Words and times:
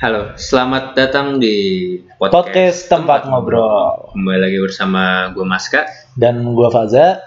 Halo, 0.00 0.32
selamat 0.32 0.96
datang 0.96 1.36
di 1.36 1.92
Podcast 2.16 2.88
Tempat 2.88 3.28
Ngobrol. 3.28 4.16
Kembali 4.16 4.40
lagi 4.48 4.56
bersama 4.56 5.28
gue 5.36 5.44
Maska. 5.44 5.84
Dan 6.16 6.56
gua 6.56 6.72
Faza. 6.72 7.20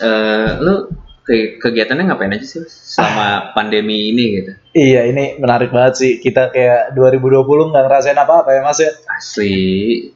Eh, 0.00 0.50
lu 0.56 0.88
ke 1.20 1.60
kegiatannya 1.60 2.08
ngapain 2.08 2.32
aja 2.32 2.48
sih 2.48 2.64
selama 2.64 3.52
pandemi 3.52 4.08
ini 4.08 4.40
gitu? 4.40 4.56
Iya, 4.72 5.04
ini 5.04 5.36
menarik 5.36 5.68
banget 5.68 6.00
sih. 6.00 6.12
Kita 6.16 6.48
kayak 6.48 6.96
2020 6.96 7.44
nggak 7.44 7.84
ngerasain 7.84 8.16
apa-apa 8.16 8.56
ya, 8.56 8.64
Mas 8.64 8.80
ya. 8.80 8.88
Asli, 9.12 9.52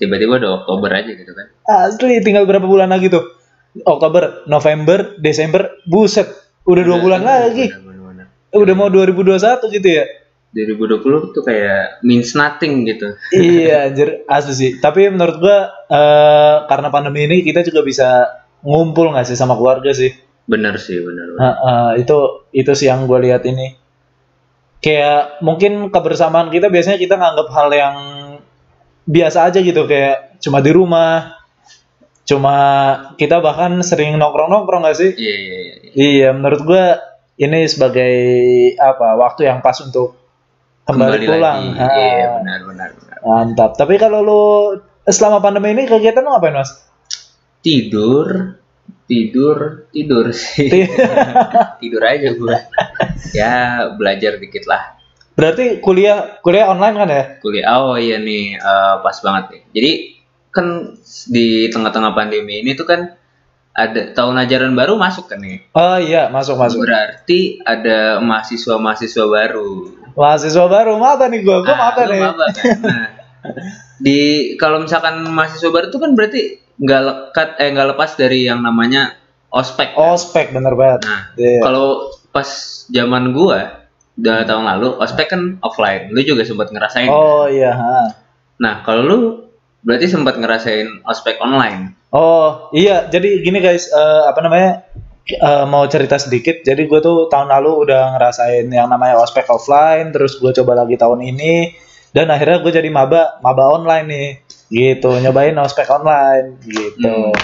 tiba-tiba 0.01 0.41
udah 0.41 0.65
Oktober 0.65 0.89
aja 0.97 1.13
gitu 1.13 1.37
kan? 1.37 1.53
Asli, 1.69 2.25
tinggal 2.25 2.49
berapa 2.49 2.65
bulan 2.65 2.89
lagi 2.89 3.13
tuh? 3.13 3.37
Oktober, 3.85 4.49
November, 4.49 5.21
Desember, 5.21 5.77
buset. 5.85 6.25
Udah 6.65 6.83
dua 6.89 7.05
bulan 7.05 7.21
lagi. 7.21 7.69
Bener-bener. 7.69 8.33
Udah 8.57 8.73
mau 8.73 8.89
2021 8.89 9.77
gitu 9.77 9.89
ya. 9.93 10.25
2020 10.55 11.35
tuh 11.35 11.43
kayak 11.45 12.01
means 12.07 12.33
nothing 12.33 12.87
gitu. 12.87 13.19
iya, 13.35 13.91
anjir. 13.91 14.25
Asli 14.31 14.55
sih. 14.55 14.71
Tapi 14.79 15.11
menurut 15.13 15.37
gua 15.43 15.59
eh, 15.91 16.57
karena 16.71 16.89
pandemi 16.89 17.27
ini 17.27 17.43
kita 17.45 17.67
juga 17.67 17.83
bisa 17.83 18.09
ngumpul 18.65 19.13
nggak 19.13 19.27
sih 19.27 19.37
sama 19.37 19.59
keluarga 19.59 19.93
sih. 19.93 20.15
Bener 20.47 20.79
sih, 20.79 21.03
bener. 21.03 21.35
bener. 21.35 21.41
Nah, 21.43 21.55
eh, 21.59 22.07
itu 22.07 22.49
itu 22.55 22.73
sih 22.73 22.87
yang 22.89 23.05
gue 23.05 23.19
lihat 23.27 23.43
ini. 23.45 23.75
Kayak 24.79 25.43
mungkin 25.43 25.91
kebersamaan 25.91 26.49
kita 26.55 26.71
biasanya 26.71 26.99
kita 27.01 27.19
nganggap 27.19 27.49
hal 27.51 27.69
yang 27.75 27.97
biasa 29.07 29.51
aja 29.51 29.59
gitu 29.63 29.87
kayak 29.91 30.39
cuma 30.39 30.63
di 30.63 30.71
rumah. 30.71 31.37
Cuma 32.27 32.57
kita 33.15 33.39
bahkan 33.39 33.79
sering 33.87 34.19
nongkrong-nongkrong 34.19 34.83
gak 34.83 34.99
sih? 34.99 35.11
Iya, 35.15 35.35
iya, 35.39 35.59
iya. 35.63 35.75
Iya, 35.95 36.29
menurut 36.35 36.67
gue 36.67 36.85
ini 37.39 37.71
sebagai 37.71 38.15
apa 38.83 39.15
waktu 39.15 39.47
yang 39.47 39.63
pas 39.63 39.79
untuk 39.79 40.26
kembali, 40.87 41.27
pulang. 41.27 41.61
lagi. 41.75 41.83
Ah, 41.83 41.91
Iya, 41.99 42.27
benar, 42.41 42.61
benar, 42.63 42.89
benar. 42.95 43.17
Mantap. 43.27 43.71
Tapi 43.75 43.95
kalau 43.99 44.21
lu 44.23 44.43
selama 45.07 45.43
pandemi 45.43 45.75
ini 45.75 45.91
kegiatan 45.91 46.23
lu 46.23 46.31
ngapain 46.31 46.55
mas? 46.55 46.71
Tidur, 47.61 48.55
tidur, 49.11 49.91
tidur 49.91 50.31
sih. 50.31 50.87
tidur 51.83 52.03
aja 52.07 52.29
gue. 52.33 52.57
ya 53.35 53.55
belajar 53.99 54.39
dikit 54.39 54.71
lah. 54.71 54.97
Berarti 55.37 55.85
kuliah 55.85 56.41
kuliah 56.41 56.73
online 56.73 56.97
kan 56.97 57.09
ya? 57.13 57.25
kuliah 57.45 57.69
oh 57.77 58.01
iya 58.01 58.17
nih 58.17 58.57
eh, 58.57 58.95
pas 59.05 59.17
banget 59.21 59.45
nih 59.53 59.63
jadi 59.77 59.93
kan 60.49 60.67
di 61.29 61.69
tengah-tengah 61.69 62.17
pandemi 62.17 62.65
ini 62.65 62.73
tuh 62.73 62.89
kan 62.89 63.16
ada 63.77 64.11
tahun 64.11 64.41
ajaran 64.41 64.73
baru 64.73 64.97
masuk 64.97 65.29
kan 65.29 65.37
nih 65.37 65.61
Oh 65.71 65.97
iya 65.97 66.27
masuk 66.27 66.57
masuk. 66.57 66.83
berarti 66.83 67.61
ada 67.61 68.19
mahasiswa-mahasiswa 68.19 69.25
baru 69.27 69.93
Mahasiswa 70.13 70.65
baru 70.65 70.97
mata 70.97 71.29
nih 71.29 71.41
gua, 71.41 71.61
gua 71.61 71.71
Nah, 71.71 71.81
mata 71.87 72.03
nih. 72.03 72.19
kan? 72.19 72.35
Nah, 72.83 73.07
di 73.97 74.19
kalau 74.57 74.81
misalkan 74.81 75.23
mahasiswa 75.25 75.69
baru 75.69 75.87
tuh 75.87 76.01
kan 76.01 76.13
berarti 76.13 76.57
nggak 76.77 77.03
lekat 77.03 77.49
eh 77.57 77.69
nggak 77.71 77.89
lepas 77.93 78.11
dari 78.15 78.45
yang 78.45 78.61
namanya 78.61 79.17
ospek 79.49 79.93
kan? 79.93 80.13
Ospek 80.13 80.47
bener 80.51 80.73
banget. 80.73 81.05
nah 81.05 81.21
Iya. 81.35 81.61
kalau 81.63 81.87
pas 82.29 82.49
zaman 82.87 83.33
gua 83.33 83.89
udah 84.17 84.43
tahun 84.43 84.65
lalu 84.67 84.89
ospek 84.99 85.27
kan 85.29 85.43
offline 85.61 86.09
lu 86.09 86.21
juga 86.23 86.43
sempat 86.43 86.69
ngerasain 86.69 87.09
Oh 87.09 87.45
iya. 87.47 87.73
ha. 87.73 87.97
Nah, 88.57 88.81
kalau 88.83 89.03
lu 89.03 89.19
berarti 89.81 90.07
sempat 90.07 90.37
ngerasain 90.37 91.05
ospek 91.05 91.37
online. 91.39 91.96
Oh 92.15 92.71
iya. 92.77 93.09
Jadi 93.11 93.43
gini 93.43 93.59
guys, 93.59 93.91
eh, 93.91 94.23
apa 94.27 94.41
namanya? 94.43 94.87
eh, 95.27 95.65
mau 95.67 95.83
cerita 95.91 96.17
sedikit. 96.23 96.63
Jadi 96.63 96.87
gue 96.87 97.01
tuh 97.03 97.27
tahun 97.27 97.51
lalu 97.51 97.71
udah 97.89 98.15
ngerasain 98.15 98.67
yang 98.71 98.87
namanya 98.87 99.19
ospek 99.19 99.47
offline. 99.51 100.15
Terus 100.15 100.39
gue 100.39 100.55
coba 100.63 100.87
lagi 100.87 100.95
tahun 100.95 101.23
ini. 101.27 101.75
Dan 102.15 102.31
akhirnya 102.33 102.63
gue 102.63 102.73
jadi 102.73 102.89
maba, 102.89 103.43
maba 103.43 103.75
online 103.75 104.07
nih. 104.07 104.29
Gitu, 104.71 105.11
nyobain 105.23 105.55
ospek 105.59 105.87
online. 105.91 106.63
Gitu. 106.63 107.03
Hmm. 107.03 107.35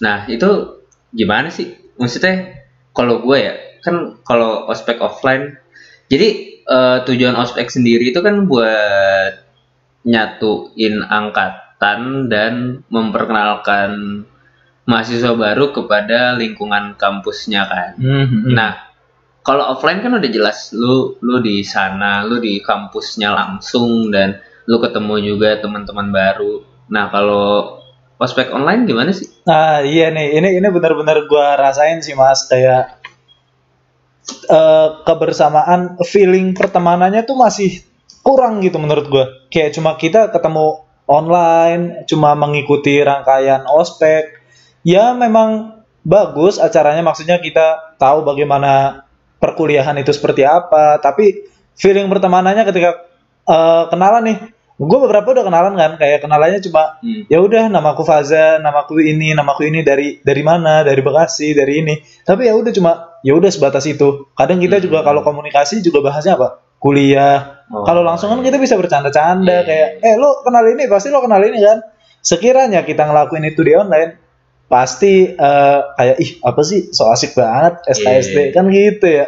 Nah, 0.00 0.24
itu 0.32 0.80
gimana 1.12 1.52
sih? 1.52 1.76
Maksudnya 2.00 2.64
kalau 2.96 3.20
gue 3.20 3.38
ya, 3.38 3.54
kan 3.84 4.20
kalau 4.24 4.68
ospek 4.72 5.00
offline, 5.04 5.60
jadi 6.08 6.28
eh, 6.64 6.98
tujuan 7.04 7.36
ospek 7.36 7.68
sendiri 7.68 8.10
itu 8.10 8.20
kan 8.24 8.48
buat 8.48 9.44
nyatuin 10.08 11.04
dan 12.28 12.84
memperkenalkan 12.92 14.22
mahasiswa 14.84 15.32
baru 15.32 15.72
kepada 15.72 16.36
lingkungan 16.36 16.98
kampusnya 17.00 17.64
kan. 17.64 17.90
Hmm, 17.96 18.26
hmm, 18.26 18.40
hmm. 18.44 18.52
Nah, 18.52 18.72
kalau 19.40 19.72
offline 19.72 20.04
kan 20.04 20.12
udah 20.12 20.30
jelas 20.30 20.76
lu 20.76 21.16
lu 21.24 21.40
di 21.40 21.64
sana, 21.64 22.26
lu 22.28 22.42
di 22.42 22.60
kampusnya 22.60 23.32
langsung 23.32 24.12
dan 24.12 24.42
lu 24.68 24.76
ketemu 24.82 25.34
juga 25.34 25.56
teman-teman 25.62 26.12
baru. 26.12 26.66
Nah, 26.92 27.08
kalau 27.08 27.80
ospek 28.20 28.52
online 28.52 28.84
gimana 28.84 29.14
sih? 29.16 29.30
Nah, 29.48 29.80
iya 29.80 30.12
nih, 30.12 30.36
ini 30.36 30.48
ini 30.60 30.68
benar-benar 30.68 31.24
gua 31.24 31.56
rasain 31.56 32.04
sih 32.04 32.12
Mas 32.12 32.44
kayak 32.44 33.00
eh, 34.50 34.88
kebersamaan 35.08 35.96
feeling 36.04 36.52
pertemanannya 36.52 37.24
tuh 37.24 37.40
masih 37.40 37.80
kurang 38.20 38.60
gitu 38.60 38.76
menurut 38.76 39.06
gua. 39.08 39.24
Kayak 39.48 39.80
cuma 39.80 39.96
kita 39.96 40.28
ketemu 40.28 40.89
online, 41.10 42.06
cuma 42.06 42.38
mengikuti 42.38 43.02
rangkaian 43.02 43.66
ospek. 43.66 44.38
Ya 44.86 45.10
memang 45.12 45.82
bagus 46.06 46.56
acaranya 46.56 47.02
maksudnya 47.02 47.42
kita 47.42 47.98
tahu 47.98 48.22
bagaimana 48.22 49.04
perkuliahan 49.42 49.98
itu 49.98 50.14
seperti 50.14 50.46
apa, 50.46 51.02
tapi 51.02 51.42
feeling 51.74 52.06
pertemanannya 52.06 52.62
ketika 52.64 52.90
eh, 53.44 53.84
kenalan 53.90 54.22
nih, 54.30 54.38
gue 54.80 54.98
beberapa 55.02 55.26
udah 55.34 55.44
kenalan 55.44 55.74
kan, 55.76 55.90
kayak 55.98 56.22
kenalannya 56.24 56.60
cuma 56.62 56.96
Hmm. 57.02 57.26
ya 57.28 57.40
udah 57.42 57.68
namaku 57.68 58.06
Faza, 58.06 58.56
namaku 58.62 59.02
ini, 59.04 59.34
namaku 59.36 59.68
ini 59.68 59.80
dari 59.84 60.20
dari 60.24 60.40
mana, 60.46 60.86
dari 60.86 61.00
Bekasi, 61.04 61.52
dari 61.52 61.84
ini. 61.84 61.94
Tapi 62.24 62.48
ya 62.48 62.54
udah 62.56 62.72
cuma 62.72 62.92
ya 63.26 63.36
udah 63.36 63.50
sebatas 63.52 63.84
itu. 63.84 64.30
Kadang 64.32 64.60
kita 64.62 64.80
Hmm. 64.80 64.84
juga 64.88 64.98
kalau 65.04 65.20
komunikasi 65.20 65.84
juga 65.84 66.00
bahasnya 66.00 66.40
apa? 66.40 66.64
Kuliah. 66.80 67.59
Oh, 67.70 67.86
kalau 67.86 68.02
langsung 68.02 68.28
kan 68.28 68.42
kita 68.42 68.58
bisa 68.58 68.74
bercanda-canda 68.74 69.62
Iya. 69.62 69.64
kayak 69.64 69.88
eh 70.02 70.14
lo 70.14 70.42
kenal 70.42 70.66
ini, 70.66 70.84
pasti 70.86 71.08
lo 71.08 71.22
kenal 71.22 71.38
ini 71.40 71.58
kan. 71.58 71.78
Sekiranya 72.20 72.82
kita 72.82 73.06
ngelakuin 73.06 73.46
itu 73.46 73.62
di 73.62 73.72
online 73.72 74.18
pasti 74.66 75.26
eh, 75.28 75.80
kayak 75.90 76.16
ih 76.18 76.30
apa 76.40 76.60
sih 76.60 76.90
so 76.90 77.06
asik 77.06 77.32
banget 77.32 77.78
SKSD 77.88 78.38
Iya. 78.40 78.52
kan 78.52 78.64
gitu 78.68 79.06
ya. 79.08 79.26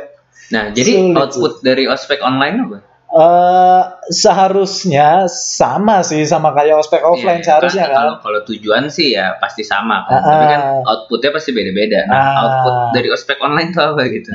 Nah, 0.50 0.68
jadi 0.68 0.90
Sulit, 0.92 1.16
output 1.16 1.52
dari 1.62 1.86
ospek 1.86 2.18
online 2.20 2.56
apa? 2.62 2.78
eh 3.12 3.82
seharusnya 4.08 5.28
sama 5.28 6.00
sih 6.00 6.24
sama 6.24 6.50
kayak 6.50 6.80
ospek 6.80 7.00
offline 7.00 7.40
Iya, 7.40 7.46
seharusnya 7.46 7.84
kan. 7.86 7.94
Kalau, 7.94 8.14
kalau 8.18 8.40
tujuan 8.46 8.88
sih 8.88 9.12
ya 9.12 9.36
pasti 9.36 9.62
sama 9.62 10.02
kan. 10.04 10.16
Ah, 10.16 10.24
Tapi 10.26 10.44
kan 10.46 10.60
ah. 10.80 10.90
outputnya 10.90 11.30
pasti 11.30 11.50
beda-beda. 11.52 12.08
Nah, 12.08 12.16
Ah. 12.16 12.36
output 12.40 12.74
dari 12.92 13.08
ospek 13.08 13.36
online 13.38 13.70
tuh 13.70 13.84
apa 13.86 14.02
gitu? 14.08 14.32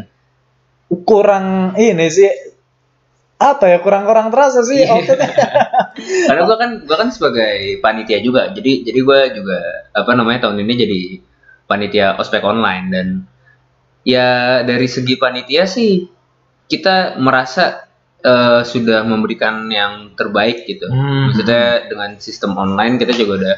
kurang 1.03 1.75
ini 1.75 2.07
sih 2.07 2.31
apa 3.37 3.69
ya 3.69 3.77
kurang-kurang 3.85 4.33
terasa 4.33 4.65
sih 4.65 4.81
outfitnya. 4.89 5.29
Karena 6.29 6.41
gua 6.49 6.57
kan 6.57 6.71
gua 6.89 6.97
kan 7.05 7.09
sebagai 7.13 7.77
panitia 7.85 8.17
juga. 8.21 8.49
Jadi 8.49 8.81
jadi 8.81 8.99
gua 9.05 9.29
juga 9.29 9.59
apa 9.93 10.11
namanya 10.17 10.49
tahun 10.49 10.65
ini 10.65 10.73
jadi 10.73 11.01
panitia 11.69 12.17
ospek 12.17 12.41
online 12.41 12.85
dan 12.89 13.07
ya 14.01 14.61
dari 14.65 14.89
segi 14.89 15.21
panitia 15.21 15.69
sih 15.69 16.09
kita 16.65 17.21
merasa 17.21 17.85
eh, 18.25 18.61
sudah 18.65 19.05
memberikan 19.05 19.69
yang 19.69 20.17
terbaik 20.17 20.65
gitu. 20.65 20.89
Hmm. 20.89 21.29
Maksudnya 21.29 21.93
dengan 21.93 22.17
sistem 22.17 22.57
online 22.57 22.97
kita 22.97 23.13
juga 23.13 23.33
udah 23.37 23.57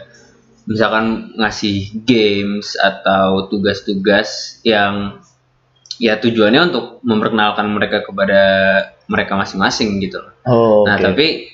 misalkan 0.69 1.33
ngasih 1.39 2.03
games 2.03 2.75
atau 2.77 3.47
tugas-tugas 3.47 4.59
yang 4.67 5.23
ya 5.99 6.15
tujuannya 6.17 6.71
untuk 6.71 7.03
memperkenalkan 7.03 7.67
mereka 7.67 8.07
kepada 8.07 8.41
mereka 9.11 9.35
masing-masing 9.35 9.99
gitu 9.99 10.23
loh. 10.23 10.33
Oh, 10.47 10.81
Nah 10.87 10.95
tapi 10.95 11.51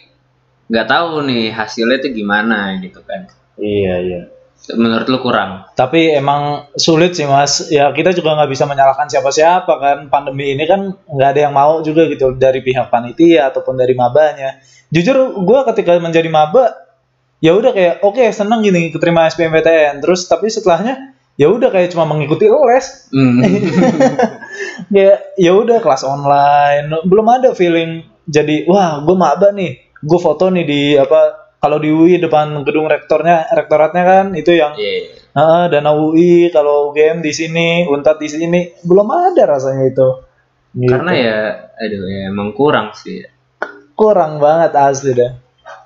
nggak 0.70 0.88
tahu 0.88 1.26
nih 1.26 1.50
hasilnya 1.50 1.98
itu 2.02 2.22
gimana 2.22 2.78
gitu 2.80 3.02
kan. 3.02 3.26
iya 3.58 3.98
iya. 4.02 4.22
Menurut 4.66 5.06
lu 5.06 5.22
kurang? 5.22 5.70
Tapi 5.78 6.10
emang 6.18 6.74
sulit 6.74 7.14
sih 7.14 7.30
mas. 7.30 7.70
Ya 7.70 7.90
kita 7.94 8.18
juga 8.18 8.34
nggak 8.34 8.50
bisa 8.50 8.66
menyalahkan 8.66 9.06
siapa-siapa 9.10 9.74
kan. 9.78 9.98
Pandemi 10.10 10.58
ini 10.58 10.66
kan 10.66 10.90
nggak 11.06 11.30
ada 11.38 11.42
yang 11.50 11.54
mau 11.54 11.86
juga 11.86 12.10
gitu 12.10 12.34
dari 12.34 12.66
pihak 12.66 12.90
panitia 12.90 13.54
ataupun 13.54 13.78
dari 13.78 13.94
mabanya. 13.94 14.58
Jujur 14.90 15.38
gue 15.38 15.60
ketika 15.74 16.02
menjadi 16.02 16.30
maba 16.34 16.74
ya 17.44 17.54
udah 17.54 17.78
kayak 17.78 17.96
oke 18.02 18.26
seneng 18.34 18.66
gini 18.66 18.90
keterima 18.90 19.30
SBMPTN. 19.30 20.02
Terus 20.02 20.26
tapi 20.26 20.50
setelahnya 20.50 21.14
ya 21.36 21.48
udah 21.48 21.70
kayak 21.70 21.92
cuma 21.92 22.08
mengikuti 22.08 22.48
les. 22.48 23.08
Hmm. 23.12 23.40
ya 24.98 25.20
ya 25.36 25.52
udah 25.52 25.80
kelas 25.80 26.04
online 26.04 26.92
belum 27.04 27.28
ada 27.28 27.52
feeling 27.52 28.04
jadi 28.24 28.64
wah 28.66 29.00
gue 29.00 29.16
maba 29.16 29.52
nih 29.52 29.96
gue 29.96 30.20
foto 30.20 30.48
nih 30.48 30.64
di 30.64 30.82
apa 30.96 31.36
kalau 31.58 31.78
di 31.78 31.90
UI 31.90 32.18
depan 32.18 32.62
gedung 32.62 32.86
rektornya 32.86 33.50
rektoratnya 33.50 34.04
kan 34.04 34.26
itu 34.34 34.54
yang 34.54 34.74
Iya. 34.76 35.18
ah, 35.34 35.66
dana 35.66 35.92
UI 35.92 36.50
kalau 36.50 36.90
UGM 36.90 37.20
di 37.20 37.32
sini 37.32 37.68
untat 37.86 38.16
di 38.16 38.28
sini 38.28 38.60
belum 38.82 39.08
ada 39.08 39.44
rasanya 39.46 39.86
itu 39.86 40.10
Gitu. 40.76 40.92
Karena 40.92 41.12
ya, 41.16 41.40
aduh 41.72 42.04
ya 42.04 42.28
emang 42.28 42.52
kurang 42.52 42.92
sih. 42.92 43.24
kurang 43.96 44.44
banget 44.44 44.76
asli 44.76 45.16
dah. 45.16 45.32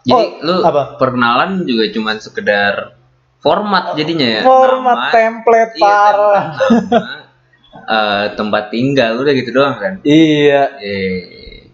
Jadi 0.02 0.18
Oh, 0.18 0.26
lu 0.42 0.66
apa? 0.66 0.98
perkenalan 0.98 1.62
juga 1.62 1.86
cuman 1.94 2.18
sekedar 2.18 2.98
format 3.40 3.96
jadinya 3.96 4.28
ya. 4.28 4.42
Format 4.44 4.98
Nama, 5.00 5.12
template 5.12 5.74
iya, 5.74 5.84
parah. 5.84 6.44
template 6.52 6.92
nama, 6.92 7.18
eh, 7.90 8.26
tempat 8.36 8.64
tinggal 8.70 9.12
udah 9.18 9.34
gitu 9.34 9.50
doang 9.50 9.76
kan. 9.76 9.94
Iya. 10.04 10.64
Eh, 10.78 11.20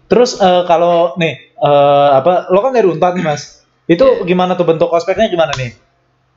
Terus 0.06 0.38
eh, 0.38 0.62
kalau 0.64 1.18
nih 1.18 1.34
eh, 1.52 2.08
apa 2.14 2.46
lo 2.48 2.60
kan 2.60 2.70
dari 2.70 2.86
Unpad 2.86 3.12
nih 3.14 3.24
Mas. 3.24 3.66
Itu 3.84 4.22
gimana 4.22 4.54
tuh 4.54 4.64
bentuk 4.64 4.88
ospeknya 4.88 5.26
gimana 5.26 5.50
nih? 5.54 5.72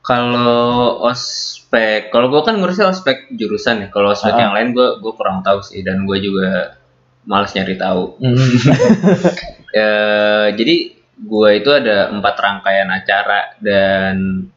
kalau 0.00 0.96
ospek, 1.04 2.08
kalau 2.08 2.32
gua 2.32 2.40
kan 2.40 2.56
ngurusnya 2.56 2.88
ospek 2.88 3.28
jurusan 3.30 3.84
ya. 3.84 3.88
Kalau 3.92 4.10
ospek 4.10 4.32
Ah. 4.32 4.48
yang 4.48 4.52
lain 4.56 4.72
gua 4.72 4.96
gua 4.96 5.12
kurang 5.12 5.44
tahu 5.44 5.60
sih 5.60 5.84
dan 5.84 6.08
gua 6.08 6.16
juga 6.16 6.80
males 7.22 7.52
nyari 7.52 7.76
tahu. 7.76 8.16
Eh, 9.70 10.48
jadi 10.56 10.76
gua 11.20 11.54
itu 11.54 11.70
ada 11.70 12.10
empat 12.10 12.34
rangkaian 12.34 12.90
acara 12.90 13.54
dan 13.62 14.48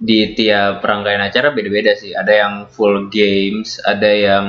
di 0.00 0.32
tiap 0.32 0.80
rangkaian 0.80 1.20
acara 1.20 1.52
beda-beda 1.52 1.92
sih. 1.92 2.16
Ada 2.16 2.32
yang 2.32 2.54
full 2.72 3.12
games, 3.12 3.76
ada 3.84 4.08
yang 4.08 4.44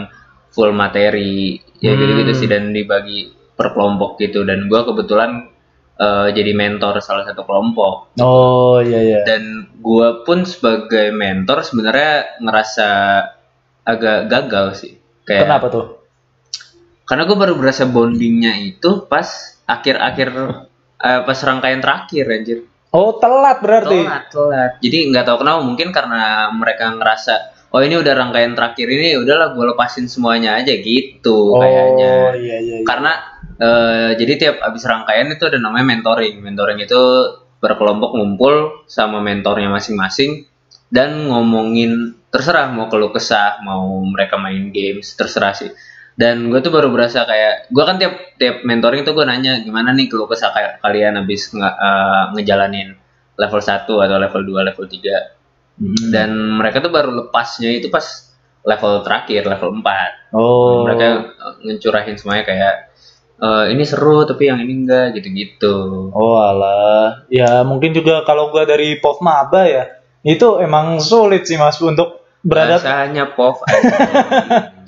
full 0.50 0.71
materi, 0.71 1.59
ya 1.83 1.92
Hmm. 1.92 2.00
gitu-gitu 2.00 2.31
sih 2.33 2.48
dan 2.48 2.71
dibagi 2.71 3.27
per 3.53 3.75
kelompok 3.75 4.15
gitu. 4.18 4.48
Dan 4.48 4.71
gua 4.71 4.88
kebetulan 4.88 5.51
eh, 6.01 6.27
jadi 6.33 6.56
mentor 6.57 6.98
salah 6.98 7.27
satu 7.27 7.45
kelompok. 7.45 8.15
Oh 8.18 8.81
iya 8.81 9.00
iya. 9.03 9.19
Dan 9.21 9.69
gua 9.77 10.24
pun 10.25 10.48
sebagai 10.48 11.13
mentor 11.13 11.62
sebenarnya 11.62 12.42
ngerasa 12.42 12.89
agak 13.86 14.19
gagal 14.25 14.68
sih. 14.81 14.94
Kayak 15.21 15.45
Kenapa 15.45 15.68
tuh? 15.69 15.86
karena 17.01 17.27
gue 17.27 17.36
baru 17.36 17.59
berasa 17.59 17.83
bondingnya 17.83 18.56
itu 18.63 19.03
pas 19.03 19.27
akhir-akhir 19.68 20.30
eh, 21.06 21.21
pas 21.27 21.39
rangkaian 21.44 21.83
terakhir 21.83 22.24
anjir 22.24 22.59
Oh 22.91 23.15
telat 23.23 23.63
berarti. 23.63 24.03
telat 24.03 24.23
telat 24.27 24.71
jadi 24.83 24.97
nggak 25.11 25.23
tahu 25.23 25.38
kenapa 25.43 25.59
mungkin 25.63 25.95
karena 25.95 26.51
mereka 26.51 26.91
ngerasa 26.91 27.33
oh 27.71 27.79
ini 27.79 27.95
udah 27.95 28.13
rangkaian 28.13 28.51
terakhir 28.51 28.88
ini 28.91 29.15
udahlah 29.15 29.55
gue 29.55 29.65
lepasin 29.71 30.11
semuanya 30.11 30.59
aja 30.59 30.75
gitu 30.75 31.55
Oh 31.55 31.63
kayaknya 31.63 32.35
iya 32.35 32.35
iya. 32.35 32.57
iya. 32.59 32.77
karena 32.83 33.11
eh, 33.55 34.09
jadi 34.19 34.33
tiap 34.35 34.55
abis 34.59 34.83
rangkaian 34.83 35.31
itu 35.31 35.43
ada 35.47 35.55
namanya 35.55 35.95
mentoring 35.95 36.43
mentoring 36.43 36.83
itu 36.83 37.01
berkelompok 37.63 38.11
ngumpul 38.17 38.83
sama 38.91 39.23
mentornya 39.23 39.71
masing-masing 39.71 40.51
dan 40.91 41.31
ngomongin 41.31 42.19
terserah 42.27 42.67
mau 42.75 42.91
keluh 42.91 43.15
kesah 43.15 43.63
mau 43.63 44.03
mereka 44.03 44.35
main 44.35 44.71
games 44.75 45.15
terserah 45.15 45.55
sih 45.55 45.71
dan 46.19 46.51
gue 46.51 46.59
tuh 46.59 46.71
baru 46.71 46.91
berasa 46.91 47.23
kayak 47.23 47.71
gue 47.71 47.83
kan 47.83 47.95
tiap 47.97 48.13
tiap 48.35 48.63
mentoring 48.67 49.03
tuh 49.03 49.15
gue 49.15 49.23
nanya 49.23 49.63
gimana 49.63 49.95
nih 49.95 50.11
keluh 50.11 50.27
kesah 50.27 50.51
kayak 50.51 50.71
kalian 50.83 51.19
abis 51.21 51.55
nge- 51.55 51.77
eh, 51.77 52.23
ngejalanin 52.35 52.95
level 53.39 53.61
1 53.63 53.87
atau 53.87 54.17
level 54.19 54.41
2 54.43 54.67
level 54.71 54.85
3 54.87 55.41
Hmm. 55.81 56.13
dan 56.13 56.29
mereka 56.61 56.77
tuh 56.83 56.93
baru 56.93 57.09
lepasnya 57.09 57.73
itu 57.73 57.89
pas 57.89 58.05
level 58.61 59.01
terakhir 59.01 59.49
level 59.49 59.81
4 59.81 60.29
oh. 60.35 60.85
mereka 60.85 61.33
uh, 61.41 61.55
ngecurahin 61.65 62.21
semuanya 62.21 62.45
kayak 62.45 62.75
"Eh, 63.41 63.73
ini 63.73 63.81
seru 63.81 64.21
tapi 64.29 64.53
yang 64.53 64.61
ini 64.61 64.85
enggak 64.85 65.17
gitu-gitu. 65.17 66.13
Oh 66.13 66.37
alah, 66.37 67.25
ya 67.25 67.65
mungkin 67.65 67.89
juga 67.89 68.21
kalau 68.21 68.53
gua 68.53 68.69
dari 68.69 69.01
POV 69.01 69.17
Maba 69.25 69.65
ya, 69.65 69.83
itu 70.21 70.61
emang 70.61 71.01
sulit 71.01 71.49
sih 71.49 71.57
mas 71.57 71.81
untuk 71.81 72.21
beradaptasi. 72.45 72.85
Bahasanya 72.85 73.25
pov 73.33 73.57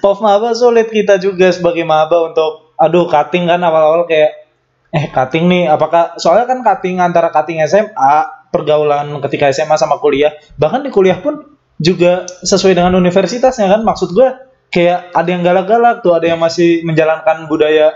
POV 0.00 0.18
Maba 0.22 0.54
sulit 0.54 0.88
kita 0.88 1.18
juga 1.18 1.50
sebagai 1.50 1.82
Maba 1.82 2.30
untuk, 2.30 2.74
aduh 2.78 3.10
cutting 3.10 3.50
kan 3.50 3.58
awal-awal 3.58 4.06
kayak, 4.06 4.46
eh 4.94 5.10
cutting 5.10 5.50
nih, 5.50 5.66
apakah 5.66 6.14
soalnya 6.16 6.46
kan 6.46 6.62
cutting 6.62 7.02
antara 7.02 7.34
cutting 7.34 7.58
SMA, 7.66 8.14
pergaulan 8.54 9.10
ketika 9.26 9.50
SMA 9.50 9.74
sama 9.74 9.98
kuliah, 9.98 10.34
bahkan 10.54 10.82
di 10.82 10.90
kuliah 10.94 11.18
pun 11.18 11.58
juga 11.82 12.26
sesuai 12.46 12.78
dengan 12.78 12.94
universitasnya 12.94 13.66
kan, 13.66 13.82
maksud 13.82 14.14
gua 14.14 14.38
kayak 14.70 15.10
ada 15.14 15.28
yang 15.28 15.42
galak-galak 15.42 16.02
tuh, 16.06 16.14
ada 16.14 16.30
yang 16.30 16.38
masih 16.38 16.86
menjalankan 16.86 17.50
budaya 17.50 17.90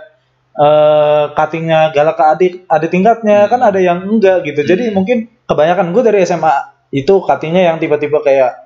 eh 0.54 1.24
cuttingnya 1.34 1.90
galak 1.90 2.14
ke 2.14 2.24
adik 2.30 2.52
adik 2.70 2.90
tingkatnya 2.94 3.50
kan 3.50 3.58
ada 3.58 3.82
yang 3.82 4.06
enggak 4.06 4.46
gitu 4.46 4.62
jadi 4.62 4.86
Hmm. 4.86 5.02
mungkin 5.02 5.26
kebanyakan 5.50 5.90
gue 5.90 6.02
dari 6.06 6.22
SMA 6.22 6.54
itu 6.94 7.10
cuttingnya 7.26 7.74
yang 7.74 7.82
tiba-tiba 7.82 8.22
kayak 8.22 8.63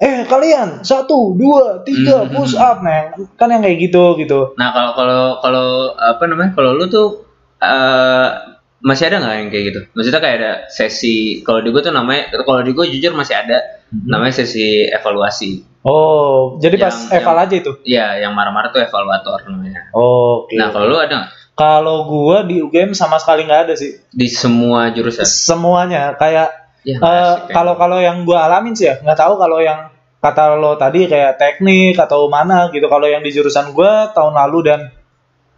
eh 0.00 0.24
kalian 0.24 0.80
satu 0.80 1.32
dua 1.32 1.80
tiga 1.82 2.24
Hmm. 2.24 2.32
push 2.32 2.56
up 2.56 2.80
nah 2.80 3.04
yang- 3.06 3.28
kan 3.34 3.48
yang 3.48 3.60
kayak 3.60 3.78
gitu 3.82 4.16
gitu 4.16 4.56
Nah 4.56 4.72
kalau 4.72 4.92
kalau 4.94 5.22
kalau 5.38 5.68
apa 5.94 6.24
namanya 6.24 6.50
kalau 6.50 6.72
lu 6.72 6.86
tuh 6.86 7.28
eh, 7.58 8.28
masih 8.80 9.04
ada 9.06 9.20
nggak 9.20 9.34
yang 9.36 9.48
kayak 9.50 9.64
gitu? 9.66 9.80
Maksudnya 9.92 10.18
kayak 10.18 10.36
ada 10.40 10.52
sesi 10.66 11.16
kalau 11.40 11.60
di 11.60 11.68
gue 11.68 11.78
tuh 11.78 11.92
namanya 11.92 12.32
kalau 12.40 12.64
di 12.64 12.72
gue 12.72 12.86
jujur 12.88 13.12
masih 13.12 13.36
ada 13.36 13.60
namanya 14.02 14.32
sesi 14.34 14.88
evaluasi. 14.88 15.68
oh 15.82 16.56
jadi 16.56 16.76
pas 16.78 16.92
Yang- 16.92 17.12
eval 17.14 17.24
yang- 17.30 17.42
aja 17.42 17.54
itu 17.56 17.72
Iya 17.82 18.06
yang 18.18 18.32
marah-marah 18.32 18.68
tuh 18.68 18.80
evaluator 18.80 19.36
namanya. 19.46 19.88
oke 19.90 20.52
Nah 20.52 20.68
kalau 20.70 20.86
lu 20.86 20.96
ada 20.96 21.12
nggak 21.18 21.32
kalau 21.54 22.04
gua 22.06 22.40
di 22.42 22.56
UGM 22.58 22.92
sama 22.92 23.16
sekali 23.16 23.44
nggak 23.44 23.62
ada 23.62 23.74
sih 23.74 24.00
di 24.06 24.24
semua 24.26 24.88
jurusan? 24.88 25.24
semuanya 25.24 26.12
kayak 26.14 26.48
Ya, 26.80 26.96
Eh, 26.96 26.96
asik, 26.96 27.04
kayak 27.04 27.52
kalau 27.52 27.74
kalau 27.76 27.98
yang 27.98 28.24
gue 28.24 28.32
alamin 28.32 28.72
sih 28.72 28.88
ya 28.88 28.96
nggak 28.98 29.12
tahu 29.14 29.36
kalau 29.36 29.60
yang 29.60 29.89
kata 30.20 30.54
lo 30.54 30.76
tadi 30.76 31.08
kayak 31.08 31.40
teknik 31.40 31.96
atau 31.96 32.28
mana 32.28 32.68
gitu. 32.70 32.86
Kalau 32.86 33.08
yang 33.08 33.24
di 33.24 33.32
jurusan 33.32 33.72
gue 33.72 33.92
tahun 34.12 34.36
lalu 34.36 34.58
dan 34.62 34.80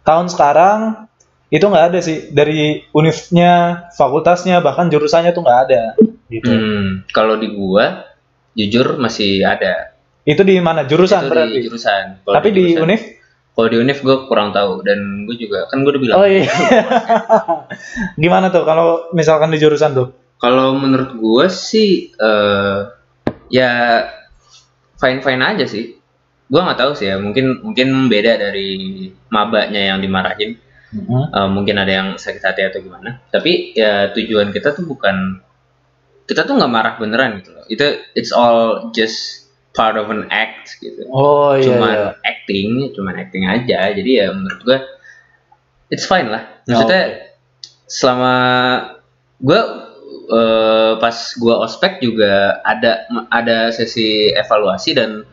tahun 0.01 0.27
sekarang 0.31 1.07
itu 1.47 1.61
nggak 1.61 1.85
ada 1.93 1.99
sih. 1.99 2.31
Dari 2.31 2.87
univnya 2.91 3.85
fakultasnya 3.93 4.63
bahkan 4.63 4.87
jurusannya 4.87 5.31
tuh 5.31 5.43
nggak 5.43 5.59
ada 5.69 5.83
gitu. 6.31 6.49
Hmm, 6.49 6.87
kalau 7.13 7.37
di 7.37 7.51
gua 7.51 8.09
jujur 8.53 8.97
masih 8.97 9.43
ada. 9.43 9.93
itu 10.23 10.39
di 10.39 10.55
mana? 10.57 10.87
Jurusan 10.87 11.27
Itu 11.27 11.35
berarti? 11.35 11.51
di 11.51 11.61
jurusan. 11.67 12.03
Tapi 12.23 12.47
di 12.49 12.63
jurusan- 12.71 12.83
univ? 12.87 13.01
Kalau 13.53 13.67
di 13.69 13.77
univ 13.77 13.97
gue 13.99 14.17
kurang 14.25 14.49
tahu. 14.49 14.81
Dan 14.81 15.27
gue 15.27 15.35
juga 15.35 15.67
kan 15.67 15.83
gue 15.83 15.91
udah 15.91 16.01
bilang. 16.01 16.15
oh 16.17 16.25
iya. 16.25 16.47
Gimana 18.23 18.47
tuh 18.47 18.63
kalau 18.63 19.11
misalkan 19.11 19.51
di 19.51 19.59
jurusan 19.59 19.93
tuh? 19.93 20.15
Kalau 20.39 20.73
menurut 20.73 21.13
gue 21.13 21.45
sih 21.47 22.11
eh 22.13 22.77
ya 23.51 23.71
fine 25.03 25.19
fine 25.19 25.43
aja 25.43 25.67
sih. 25.67 25.99
Gue 26.47 26.61
nggak 26.63 26.79
tahu 26.79 26.91
sih 26.95 27.11
ya 27.11 27.19
mungkin 27.19 27.59
mungkin 27.59 28.07
beda 28.07 28.39
dari 28.39 29.11
mabanya 29.27 29.91
yang 29.91 29.99
dimarahin. 29.99 30.55
Eh, 30.93 31.49
mungkin 31.49 31.75
ada 31.81 31.91
yang 31.91 32.07
sakit 32.15 32.39
hati 32.39 32.61
atau 32.63 32.79
gimana. 32.79 33.19
Tapi 33.27 33.75
ya 33.75 34.15
tujuan 34.15 34.55
kita 34.55 34.71
tuh 34.71 34.87
bukan 34.87 35.43
kita 36.23 36.47
tuh 36.47 36.55
nggak 36.55 36.71
marah 36.71 36.95
beneran 36.95 37.43
gitu 37.43 37.51
loh. 37.51 37.65
Itu 37.67 37.85
it's 38.15 38.31
all 38.31 38.93
just 38.95 39.49
part 39.73 39.97
of 39.97 40.07
an 40.13 40.29
act 40.29 40.77
gitu. 40.77 41.09
oh 41.09 41.57
iya, 41.57 41.65
cuman 41.65 41.97
iya. 41.97 42.09
acting, 42.21 42.93
cuman 42.93 43.13
acting 43.17 43.43
aja. 43.49 43.89
Jadi 43.89 44.11
ya 44.21 44.29
menurut 44.31 44.61
gue 44.61 44.79
it's 45.89 46.05
fine 46.05 46.29
lah. 46.29 46.61
Maksudnya 46.69 47.33
selama 47.89 48.35
gue 49.41 49.61
eh, 50.27 50.91
pas 50.97 51.15
gue 51.15 51.55
ospek 51.55 51.99
juga 51.99 52.59
ada 52.63 53.03
ada 53.27 53.69
sesi 53.69 54.31
evaluasi 54.31 54.95
dan 54.95 55.23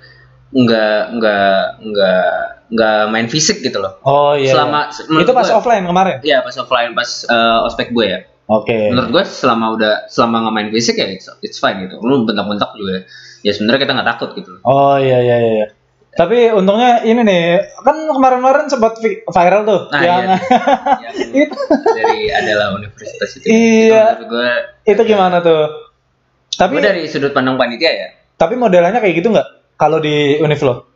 nggak 0.50 1.14
nggak 1.14 1.58
nggak 1.78 2.30
nggak 2.74 2.98
main 3.10 3.26
fisik 3.30 3.62
gitu 3.62 3.78
loh. 3.78 3.98
oh 4.02 4.34
iya, 4.34 4.50
selama 4.50 4.90
iya. 4.90 5.22
itu 5.22 5.30
pas 5.34 5.46
gua- 5.46 5.58
offline 5.62 5.84
kemarin 5.86 6.16
Iya 6.22 6.42
pas 6.42 6.54
offline 6.58 6.90
pas 6.94 7.10
eh, 7.22 7.58
ospek 7.70 7.94
gue 7.94 8.06
ya. 8.06 8.20
oke 8.50 8.78
Menurut 8.90 9.10
gue 9.14 9.22
selama 9.30 9.78
udah 9.78 9.94
selama 10.10 10.46
nggak 10.46 10.54
main 10.54 10.68
fisik 10.74 10.98
ya 10.98 11.06
it's, 11.06 11.30
it's 11.42 11.58
fine 11.62 11.86
gitu. 11.86 12.02
Lu 12.02 12.26
bentak-bentak 12.26 12.74
juga 12.74 13.06
ya 13.46 13.50
sebenarnya 13.54 13.80
kita 13.86 13.92
nggak 13.94 14.08
takut 14.16 14.30
gitu. 14.34 14.50
Oh 14.66 14.98
iya 14.98 15.18
iya 15.22 15.36
iya. 15.38 15.66
Tapi 16.10 16.50
untungnya 16.50 17.02
ini 17.02 17.22
nih, 17.22 17.44
kan 17.80 17.94
kemarin-kemarin 17.94 18.66
sempat 18.66 18.98
vi- 18.98 19.22
viral 19.22 19.62
tuh 19.62 19.80
Nah, 19.88 20.00
yang 20.00 20.22
iya. 20.26 20.38
Yang 21.06 21.16
Itu. 21.46 21.58
dari 21.94 22.20
adalah 22.28 22.66
universitas 22.74 23.30
itu. 23.36 23.46
Iya. 23.46 24.18
Itu 24.18 24.24
gue 24.26 24.50
itu 24.86 25.02
gimana 25.06 25.38
tuh? 25.38 25.70
Tapi 26.50 26.76
Gue 26.76 26.84
dari 26.84 27.02
sudut 27.06 27.30
pandang 27.30 27.54
panitia 27.54 27.90
ya. 27.90 28.08
tapi 28.34 28.56
modelannya 28.56 28.98
kayak 28.98 29.16
gitu 29.16 29.30
nggak? 29.30 29.48
Kalau 29.76 29.96
di 29.96 30.36
univ 30.36 30.60
lo? 30.60 30.88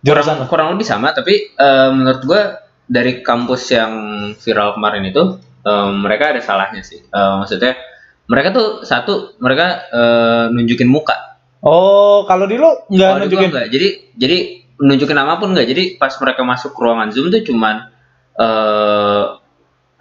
Jurusan 0.00 0.40
Kurang, 0.42 0.48
kurang 0.48 0.68
lebih 0.72 0.82
sama, 0.82 1.12
tapi 1.12 1.52
eh, 1.52 1.90
menurut 1.90 2.22
gue 2.22 2.42
dari 2.84 3.20
kampus 3.20 3.62
yang 3.70 3.92
viral 4.34 4.72
kemarin 4.72 5.04
itu 5.04 5.22
eh, 5.62 5.88
mereka 5.92 6.32
ada 6.32 6.40
salahnya 6.40 6.80
sih. 6.80 6.98
Eh, 6.98 7.34
maksudnya 7.38 7.76
mereka 8.24 8.50
tuh 8.50 8.66
satu 8.82 9.36
mereka 9.36 9.66
eh, 9.90 10.44
nunjukin 10.48 10.88
muka. 10.88 11.38
Oh, 11.60 12.24
kalau 12.24 12.46
di 12.46 12.56
lo 12.56 12.88
nggak 12.88 13.10
nunjukin? 13.20 13.48
enggak. 13.52 13.66
Jadi 13.68 13.88
jadi 14.16 14.38
nunjukin 14.80 15.16
nama 15.16 15.36
pun 15.36 15.52
enggak. 15.52 15.68
Jadi 15.68 15.84
pas 16.00 16.12
mereka 16.20 16.42
masuk 16.46 16.72
ruangan 16.76 17.10
Zoom 17.12 17.28
tuh 17.28 17.42
cuman 17.44 17.90
eh 18.38 19.24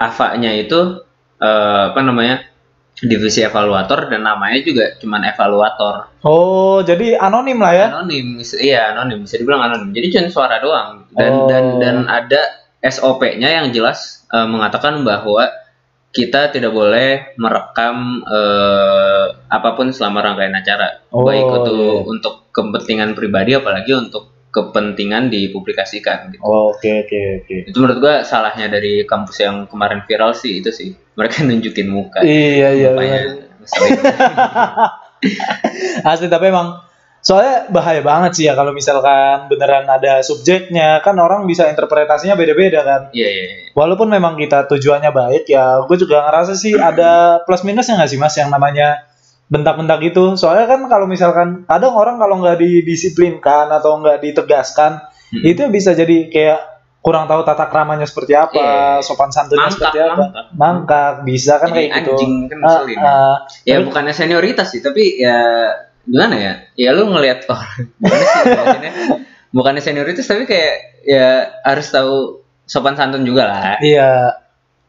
AVA-nya 0.01 0.51
itu 0.57 0.79
eh, 1.41 1.83
apa 1.93 1.99
namanya? 2.01 2.51
divisi 3.01 3.41
evaluator 3.41 4.13
dan 4.13 4.21
namanya 4.21 4.61
juga 4.61 4.93
cuman 5.01 5.25
evaluator. 5.25 6.21
Oh, 6.21 6.85
jadi 6.85 7.17
anonim 7.17 7.57
lah 7.57 7.73
ya? 7.73 7.85
Anonim, 7.97 8.37
iya 8.61 8.93
anonim, 8.93 9.25
bisa 9.25 9.41
dibilang 9.41 9.65
anonim. 9.65 9.89
Jadi 9.89 10.07
cuma 10.13 10.29
suara 10.29 10.61
doang 10.61 11.09
dan 11.09 11.33
Oh. 11.33 11.49
dan 11.49 11.63
dan 11.81 11.95
ada 12.05 12.41
SOP-nya 12.85 13.49
yang 13.57 13.73
jelas 13.73 14.27
eh, 14.29 14.45
mengatakan 14.45 15.01
bahwa 15.01 15.49
kita 16.13 16.51
tidak 16.53 16.75
boleh 16.75 17.33
merekam 17.41 18.21
eh, 18.21 19.25
apa 19.49 19.69
pun 19.73 19.89
selama 19.89 20.21
rangkaian 20.21 20.53
acara, 20.53 21.01
Oh, 21.09 21.25
baik 21.25 21.41
itu 21.41 21.73
iya. 21.73 22.05
untuk 22.05 22.53
kepentingan 22.53 23.17
pribadi 23.17 23.57
apalagi 23.57 23.97
untuk 23.97 24.30
kepentingan 24.51 25.31
dipublikasikan. 25.31 26.35
Gitu. 26.35 26.43
Oh, 26.43 26.75
Oke 26.75 27.07
oke 27.07 27.19
oke. 27.43 27.55
Itu 27.71 27.77
menurut 27.79 27.99
gua 28.03 28.15
salahnya 28.27 28.67
dari 28.67 29.07
kampus 29.07 29.41
yang 29.41 29.65
kemarin 29.71 30.03
viral 30.03 30.35
sih 30.35 30.59
itu 30.59 30.69
sih 30.69 30.91
mereka 31.15 31.41
nunjukin 31.47 31.87
muka. 31.87 32.21
Iya 32.21 32.69
iya. 32.75 32.89
Mukanya 32.93 33.19
benar. 33.23 33.59
ngeselin. 33.63 33.97
Asli 36.11 36.27
tapi 36.27 36.49
emang 36.51 36.81
soalnya 37.21 37.69
bahaya 37.69 38.01
banget 38.01 38.31
sih 38.33 38.45
ya 38.49 38.57
kalau 38.57 38.73
misalkan 38.73 39.45
beneran 39.45 39.85
ada 39.85 40.25
subjeknya 40.25 41.05
kan 41.05 41.13
orang 41.21 41.45
bisa 41.45 41.69
interpretasinya 41.69 42.33
beda-beda 42.33 42.81
kan. 42.81 43.01
Iya 43.15 43.29
iya. 43.29 43.45
iya. 43.47 43.69
Walaupun 43.77 44.11
memang 44.11 44.35
kita 44.35 44.67
tujuannya 44.67 45.13
baik 45.13 45.45
ya, 45.47 45.85
gue 45.85 45.97
juga 46.01 46.27
ngerasa 46.27 46.57
sih 46.57 46.75
ada 46.75 47.39
plus 47.47 47.63
minusnya 47.63 48.01
nggak 48.01 48.11
sih 48.11 48.19
mas 48.19 48.35
yang 48.35 48.51
namanya 48.51 49.05
bentak-bentak 49.51 49.99
itu. 50.01 50.33
Soalnya 50.33 50.65
kan 50.65 50.87
kalau 50.87 51.05
misalkan 51.05 51.67
kadang 51.67 51.91
orang 51.91 52.15
kalau 52.15 52.39
nggak 52.39 52.57
didisiplinkan 52.57 53.67
atau 53.69 53.99
nggak 53.99 54.19
ditegaskan, 54.21 55.03
Hmm. 55.29 55.43
itu 55.45 55.63
bisa 55.67 55.91
jadi 55.91 56.27
kayak 56.27 56.59
kurang 56.99 57.23
tahu 57.25 57.41
tata 57.41 57.65
keramanya 57.65 58.03
seperti 58.03 58.31
apa, 58.33 58.51
Iya. 58.53 59.01
sopan 59.01 59.27
santunnya 59.29 59.63
Mangkak, 59.65 59.79
seperti 59.81 59.99
apa, 60.01 60.15
mangkak. 60.17 60.45
mangkak 60.53 61.11
bisa 61.23 61.53
kan 61.55 61.67
Jadi 61.67 61.77
kayak 61.77 61.89
gitu. 61.93 62.11
anjing 62.13 62.33
kan 62.45 62.57
ngeselin. 62.59 62.97
ah. 62.99 63.35
ya 63.61 63.73
Tapi- 63.73 63.85
bukannya 63.85 64.13
senioritas 64.13 64.67
sih 64.69 64.79
tapi 64.79 65.03
ya 65.17 65.39
gimana 66.03 66.35
ya 66.35 66.53
ya 66.75 66.89
lu 66.91 67.07
ngelihat 67.07 67.45
orang 67.49 67.79
gimana 67.95 68.21
sih 68.21 68.39
jelasinnya? 68.45 68.91
bukannya 69.49 69.81
senioritas 69.81 70.25
tapi 70.25 70.43
kayak 70.43 70.75
ya 71.01 71.27
harus 71.61 71.87
tahu 71.87 72.15
sopan 72.63 72.93
santun 72.93 73.23
juga 73.23 73.43
lah 73.45 73.61
Iya. 73.79 74.35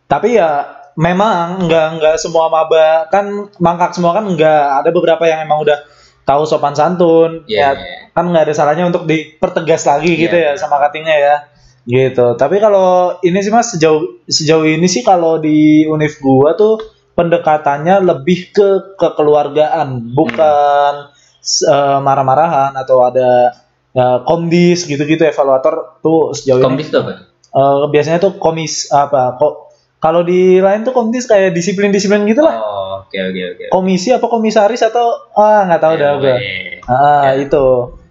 Tapi 0.05 0.37
ya 0.37 0.82
memang 0.95 1.67
nggak 1.67 1.87
nggak 1.99 2.17
semua 2.17 2.47
maba 2.47 3.09
kan 3.09 3.49
mangkak 3.59 3.93
semua 3.93 4.13
kan 4.13 4.25
nggak 4.27 4.65
ada 4.85 4.91
beberapa 4.91 5.25
yang 5.25 5.43
emang 5.43 5.63
udah 5.63 5.79
tahu 6.23 6.47
sopan 6.47 6.73
santun. 6.73 7.43
Iya, 7.47 7.75
Ya, 7.75 8.13
kan 8.13 8.31
nggak 8.31 8.47
ada 8.47 8.55
salahnya 8.55 8.87
untuk 8.87 9.05
dipertegas 9.05 9.83
lagi 9.85 10.15
gitu 10.15 10.35
Iya. 10.35 10.55
ya 10.55 10.61
sama 10.61 10.79
cuttingnya 10.79 11.17
ya. 11.19 11.37
Gitu. 11.83 12.39
Tapi 12.39 12.63
kalau 12.63 13.19
ini 13.21 13.43
sih 13.43 13.51
Mas 13.51 13.75
sejauh 13.75 14.23
sejauh 14.25 14.63
ini 14.63 14.87
sih 14.87 15.03
kalau 15.03 15.37
di 15.37 15.83
univ 15.85 16.15
gua 16.19 16.55
tuh 16.55 16.79
pendekatannya 17.13 18.01
lebih 18.01 18.55
ke 18.55 18.69
kekeluargaan, 18.97 20.15
bukan 20.15 21.11
s- 21.39 21.67
eh, 21.67 21.99
marah-marahan 21.99 22.73
atau 22.73 23.03
ada 23.03 23.51
ya, 23.93 24.23
komdis 24.23 24.87
gitu-gitu 24.87 25.21
evaluator 25.23 25.99
tuh 26.01 26.33
sejauh 26.33 26.63
ini 26.63 26.67
komdis 26.71 26.89
tuh 26.89 27.01
apa 27.03 27.13
Eh, 27.53 27.85
biasanya 27.93 28.17
tuh 28.17 28.41
komis 28.41 28.89
apa 28.89 29.37
kok 29.37 29.72
kalau 30.03 30.21
di 30.21 30.59
lain 30.59 30.83
tuh 30.83 30.91
komdis 30.91 31.25
kayak 31.25 31.55
disiplin-disiplin 31.55 32.27
gitu 32.27 32.43
lah. 32.43 32.59
oh 32.59 32.93
oke 33.01 33.15
oke 33.15 33.41
oke 33.49 33.65
Komisi 33.71 34.11
apa 34.11 34.27
komisaris 34.27 34.83
atau 34.83 35.31
ah 35.33 35.63
nggak 35.65 35.79
tahu 35.81 35.95
Ya, 35.95 36.01
dah 36.03 36.13
gue. 36.19 36.35
Ah 36.83 37.23
Ya. 37.31 37.33
itu. 37.41 37.67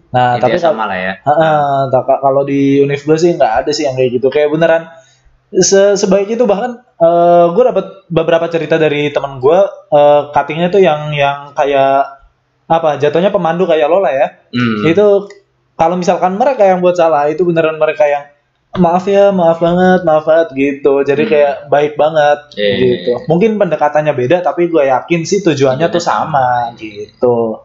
Nah, 0.09 0.35
intinya 0.35 0.43
tapi 0.45 0.55
kalau 0.55 0.65
sama 0.65 0.83
lah 0.85 0.97
ya 0.97 1.13
ah, 1.23 1.87
tak- 1.87 2.19
kalau 2.19 2.43
di 2.43 2.79
univ 2.79 2.99
gue 2.99 3.17
sih 3.17 3.31
nggak 3.31 3.53
ada 3.61 3.71
sih 3.71 3.83
yang 3.83 3.93
kayak 3.93 4.11
gitu. 4.13 4.27
Kayak 4.27 4.49
beneran 4.49 4.83
se 5.51 5.95
sebaik 5.95 6.31
itu 6.31 6.43
bahkan 6.43 6.79
eh 6.97 7.45
gue 7.49 7.63
dapat 7.65 7.85
beberapa 8.07 8.47
cerita 8.47 8.75
dari 8.75 9.11
teman 9.11 9.37
gue 9.37 9.59
eh 9.89 10.21
cuttingnya 10.31 10.67
tuh 10.67 10.79
yang 10.79 11.11
yang 11.11 11.51
kayak 11.51 12.07
apa 12.65 12.95
jatuhnya 12.97 13.29
pemandu 13.29 13.67
kayak 13.67 13.87
Lola 13.87 14.07
ya 14.09 14.27
Hmm. 14.47 14.83
itu 14.85 15.27
kalau 15.73 15.95
misalkan 15.95 16.35
mereka 16.35 16.63
yang 16.63 16.79
buat 16.79 16.95
salah 16.95 17.27
itu 17.27 17.43
beneran 17.43 17.75
mereka 17.75 18.03
yang 18.05 18.23
maaf 18.71 19.03
ya 19.03 19.35
maaf 19.35 19.59
banget 19.59 20.07
maaf 20.07 20.23
banget 20.23 20.49
gitu. 20.55 21.03
Jadi 21.03 21.23
Hmm. 21.27 21.31
kayak 21.31 21.55
baik 21.67 21.93
banget 21.99 22.39
Iya, 22.55 22.71
gitu. 22.79 23.11
iya, 23.19 23.27
mungkin 23.27 23.59
pendekatannya 23.59 24.13
beda 24.15 24.37
tapi 24.39 24.71
gue 24.71 24.87
yakin 24.87 25.27
sih 25.27 25.43
tujuannya 25.43 25.91
tuh 25.91 25.99
sama 25.99 26.71
gitu. 26.79 27.59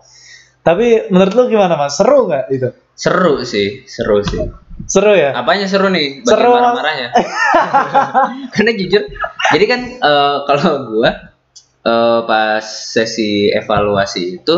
Tapi 0.67 1.07
menurut 1.15 1.33
lu 1.39 1.45
gimana 1.47 1.79
mas? 1.79 1.95
Seru 1.95 2.27
nggak 2.27 2.45
itu? 2.51 2.69
Seru 2.99 3.45
sih 3.47 3.87
seru 3.87 4.19
sih. 4.27 4.43
Seru 4.91 5.15
ya? 5.15 5.31
Apanya 5.31 5.71
seru 5.71 5.87
nih? 5.89 6.27
Bagian 6.27 6.31
Seru, 6.43 6.51
marah-marahnya. 6.53 7.09
Karena 8.55 8.71
jujur 8.75 9.03
jadi 9.55 9.65
kan 9.71 9.81
eh, 10.03 10.37
kalau 10.43 10.73
gua 10.91 11.11
eh, 11.87 12.21
pas 12.27 12.67
sesi 12.67 13.47
evaluasi 13.47 14.43
itu 14.43 14.57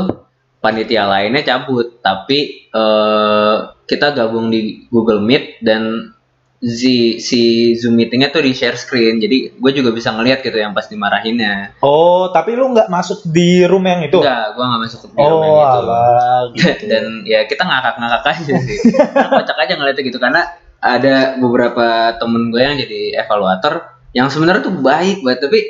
panitia 0.58 1.04
lainnya 1.04 1.44
cabut. 1.44 2.00
Tapi 2.00 2.72
eh, 2.72 3.56
kita 3.84 4.16
gabung 4.16 4.48
di 4.48 4.88
Google 4.88 5.20
Meet 5.20 5.60
dan 5.60 6.12
si, 6.58 7.22
si 7.22 7.40
Zoom 7.78 7.94
meetingnya 7.94 8.34
tuh 8.34 8.42
di 8.42 8.52
share 8.52 8.74
screen. 8.74 9.22
Jadi 9.22 9.54
gue 9.54 9.72
juga 9.72 9.90
bisa 9.94 10.10
ngeliat 10.10 10.42
gitu 10.42 10.58
yang 10.58 10.74
pas 10.74 10.86
dimarahinnya. 10.86 11.78
Oh 11.82 12.30
tapi 12.34 12.58
lu 12.58 12.74
nggak 12.74 12.90
masuk 12.90 13.22
di 13.30 13.62
room 13.64 13.86
yang 13.86 14.02
itu? 14.04 14.18
Enggak 14.18 14.58
gue 14.58 14.64
nggak 14.66 14.82
masuk 14.82 14.98
ke 15.02 15.08
film 15.14 15.38
yang 15.38 15.54
oh 15.54 15.62
itu. 15.62 15.78
alah 15.82 16.40
gitu. 16.54 16.84
Dan 16.90 17.04
ya 17.24 17.40
kita 17.46 17.62
ngakak-ngakak 17.62 18.22
aja 18.26 18.54
sih. 18.58 18.76
Kocak 19.14 19.56
aja 19.56 19.72
ngeliatnya 19.78 20.04
gitu. 20.04 20.18
Karena 20.18 20.42
ada 20.78 21.14
beberapa 21.38 22.14
temen 22.18 22.54
gue 22.54 22.62
yang 22.62 22.78
jadi 22.78 23.22
evaluator 23.26 23.98
yang 24.14 24.30
sebenarnya 24.30 24.62
tuh 24.70 24.74
baik 24.78 25.26
banget 25.26 25.50
tapi 25.50 25.60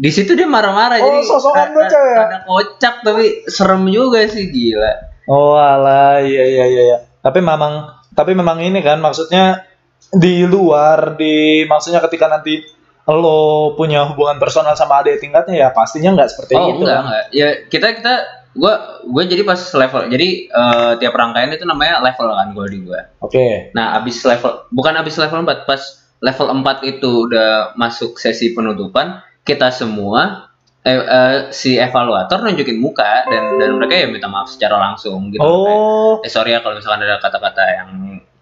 di 0.00 0.08
situ 0.08 0.32
dia 0.32 0.48
marah-marah. 0.48 0.96
Oh, 1.00 1.04
jadi 1.04 1.20
sosokan 1.28 1.76
ada- 1.76 1.92
ya? 1.92 2.16
ada 2.24 2.38
kocak 2.48 2.94
tapi 3.04 3.44
serem 3.44 3.84
juga 3.92 4.24
sih 4.24 4.48
gila. 4.48 5.12
Oh 5.28 5.54
alah, 5.54 6.24
iya 6.24 6.44
iya 6.48 6.64
iya. 6.66 6.82
iya. 6.88 6.98
Tapi 7.20 7.44
memang 7.44 8.00
tapi 8.16 8.32
memang 8.32 8.58
ini 8.64 8.80
kan 8.80 8.98
maksudnya 8.98 9.69
di 10.10 10.42
luar 10.42 11.14
di 11.14 11.62
maksudnya 11.70 12.02
ketika 12.02 12.26
nanti 12.26 12.62
lo 13.10 13.74
punya 13.74 14.06
hubungan 14.06 14.38
personal 14.38 14.74
sama 14.78 15.02
adik 15.02 15.18
tingkatnya 15.18 15.66
ya 15.66 15.68
pastinya 15.74 16.14
nggak 16.14 16.30
seperti 16.30 16.52
oh 16.54 16.66
itu. 16.70 16.82
enggak 16.82 16.94
kan. 16.94 17.04
enggak 17.06 17.24
ya 17.34 17.48
kita 17.66 17.86
kita 17.98 18.14
gue 18.50 18.74
gue 19.06 19.22
jadi 19.30 19.42
pas 19.46 19.58
level 19.58 20.02
jadi 20.10 20.28
eh, 20.50 20.92
tiap 20.98 21.14
rangkaian 21.14 21.54
itu 21.54 21.62
namanya 21.66 22.02
level 22.02 22.34
kan 22.34 22.48
gue 22.50 22.66
di 22.70 22.78
gue 22.82 23.00
Oke. 23.22 23.70
Nah, 23.78 23.94
abis 24.02 24.26
level 24.26 24.66
bukan 24.74 24.98
abis 24.98 25.14
level 25.22 25.46
4, 25.46 25.70
pas 25.70 25.82
level 26.18 26.46
4 26.50 26.90
itu 26.90 27.30
udah 27.30 27.78
masuk 27.78 28.18
sesi 28.18 28.50
penutupan, 28.50 29.22
kita 29.46 29.70
semua 29.70 30.50
eh, 30.82 30.98
eh, 30.98 31.38
si 31.54 31.78
evaluator 31.78 32.42
nunjukin 32.42 32.82
muka 32.82 33.22
dan 33.30 33.54
dan 33.54 33.70
mereka 33.78 33.94
ya 34.02 34.06
minta 34.10 34.26
maaf 34.26 34.50
secara 34.50 34.82
langsung 34.82 35.30
gitu. 35.30 35.38
Kayak, 35.38 35.78
Oh, 35.78 36.18
eh 36.26 36.30
sorry 36.32 36.58
ya 36.58 36.60
kalau 36.64 36.74
misalkan 36.74 37.06
ada 37.06 37.22
kata-kata 37.22 37.62
yang 37.70 37.90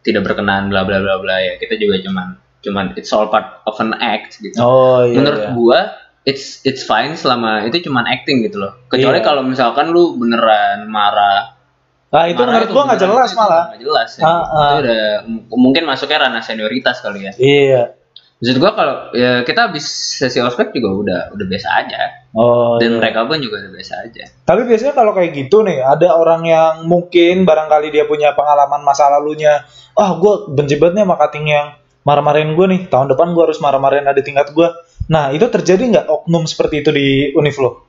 tidak 0.08 0.24
berkenan 0.24 0.72
bla 0.72 0.88
bla 0.88 1.04
bla 1.04 1.20
bla 1.20 1.36
ya. 1.44 1.60
Kita 1.60 1.76
juga 1.76 2.00
cuman 2.00 2.40
cuman 2.64 2.96
it's 2.96 3.12
all 3.12 3.28
part 3.28 3.60
of 3.68 3.76
an 3.84 3.92
act 4.00 4.40
gitu. 4.40 4.56
oh 4.58 5.04
iya. 5.04 5.20
Menurut 5.20 5.42
iya. 5.44 5.52
gua 5.52 5.80
it's 6.24 6.64
it's 6.64 6.80
fine 6.82 7.12
selama 7.14 7.68
itu 7.68 7.84
cuman 7.84 8.08
acting 8.08 8.40
gitu 8.48 8.64
loh. 8.64 8.72
Kecuali 8.88 9.20
Iya. 9.20 9.26
kalau 9.28 9.44
misalkan 9.44 9.92
lu 9.92 10.16
beneran 10.16 10.88
marah 10.88 11.58
Nah, 12.08 12.24
itu 12.24 12.40
Marah 12.40 12.64
menurut 12.64 12.68
gua 12.72 12.82
nggak 12.88 13.00
jelas 13.04 13.28
itu 13.28 13.36
malah. 13.36 13.64
nggak 13.68 13.80
jelas 13.84 14.10
ya. 14.16 14.22
Ah, 14.24 14.32
ah. 14.32 14.40
Itu 14.48 14.76
udah 14.80 15.04
mungkin 15.52 15.82
masuknya 15.84 16.18
ranah 16.24 16.40
senioritas 16.40 17.04
kali 17.04 17.28
ya. 17.28 17.32
Iya. 17.36 17.82
Maksud 18.38 18.56
gua 18.62 18.70
kalau 18.78 18.96
ya 19.18 19.42
kita 19.42 19.66
habis 19.66 19.82
sesi 19.90 20.38
ospek 20.38 20.70
juga 20.70 20.88
udah 20.94 21.20
udah 21.34 21.46
biasa 21.50 21.68
aja 21.74 22.00
Oh. 22.38 22.76
dan 22.78 22.94
iya. 22.94 22.98
mereka 23.00 23.26
pun 23.26 23.40
juga 23.40 23.58
udah 23.66 23.72
biasa 23.72 23.94
aja. 24.04 24.24
Tapi 24.46 24.62
biasanya 24.68 24.94
kalau 24.94 25.16
kayak 25.16 25.34
gitu 25.34 25.64
nih, 25.64 25.80
ada 25.80 26.14
orang 26.14 26.44
yang 26.44 26.72
mungkin 26.86 27.48
barangkali 27.48 27.88
dia 27.90 28.04
punya 28.04 28.36
pengalaman 28.36 28.84
masa 28.84 29.08
lalunya. 29.10 29.64
Ah, 29.96 30.14
gue 30.14 30.52
benci 30.52 30.76
banget 30.76 31.02
nih 31.02 31.04
sama 31.08 31.16
cutting 31.18 31.46
yang 31.50 31.66
marah-marahin 32.04 32.52
gue 32.54 32.66
nih. 32.68 32.80
Tahun 32.92 33.08
depan 33.10 33.32
gue 33.32 33.42
harus 33.42 33.58
marah-marahin 33.58 34.06
ada 34.06 34.20
tingkat 34.20 34.52
gue. 34.52 34.68
Nah, 35.08 35.32
itu 35.32 35.48
terjadi 35.48 35.82
nggak 35.88 36.06
oknum 36.06 36.44
seperti 36.44 36.84
itu 36.84 36.90
di 36.92 37.32
univ 37.32 37.56
lo? 37.58 37.87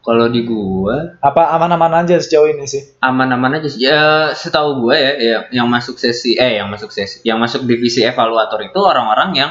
Kalau 0.00 0.32
di 0.32 0.48
gua 0.48 1.20
Apa 1.20 1.52
aman-aman 1.54 2.02
aja 2.02 2.16
sejauh 2.16 2.48
ini 2.48 2.64
sih? 2.64 2.80
aman-aman 2.98 3.60
aja 3.60 3.68
sih. 3.68 3.84
Ya 3.84 4.32
setahu 4.32 4.84
gua 4.88 4.96
ya, 4.96 5.12
ya 5.20 5.36
yang 5.52 5.68
masuk 5.68 6.00
sesi 6.00 6.34
eh 6.34 6.56
yang 6.56 6.72
masuk 6.72 6.88
sesi 6.88 7.20
yang 7.22 7.36
masuk 7.36 7.68
divisi 7.68 8.00
evaluator 8.00 8.64
itu 8.64 8.80
orang-orang 8.80 9.36
yang 9.36 9.50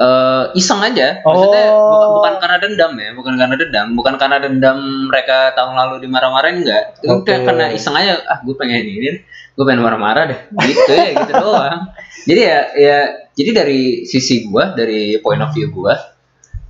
eh, 0.00 0.44
iseng 0.56 0.80
aja. 0.80 1.20
Maksudnya 1.20 1.64
Oh. 1.76 1.92
bukan, 1.92 2.08
bukan 2.16 2.34
karena 2.40 2.56
dendam 2.56 2.92
ya, 2.96 3.10
bukan 3.12 3.34
karena 3.36 3.56
dendam, 3.60 3.86
bukan 3.92 4.14
karena 4.16 4.36
dendam 4.40 4.78
mereka 5.12 5.52
tahun 5.52 5.76
lalu 5.76 6.08
dimarah-marahin 6.08 6.64
enggak. 6.64 6.96
Itu 7.04 7.20
Oke. 7.20 7.44
karena 7.44 7.68
iseng 7.68 7.92
aja, 7.92 8.16
ah 8.24 8.40
gue 8.40 8.56
pengen 8.56 8.80
ini, 8.80 9.20
gue 9.28 9.64
pengen 9.68 9.84
marah-marah 9.84 10.24
deh. 10.32 10.40
Gitu 10.56 10.88
ya, 10.88 11.20
gitu 11.20 11.32
doang. 11.36 11.92
Jadi 12.28 12.40
ya 12.40 12.58
ya 12.76 12.98
jadi 13.32 13.50
dari 13.64 13.80
sisi 14.04 14.44
gua, 14.44 14.76
dari 14.76 15.16
point 15.20 15.40
of 15.40 15.52
view 15.52 15.68
gua 15.72 15.96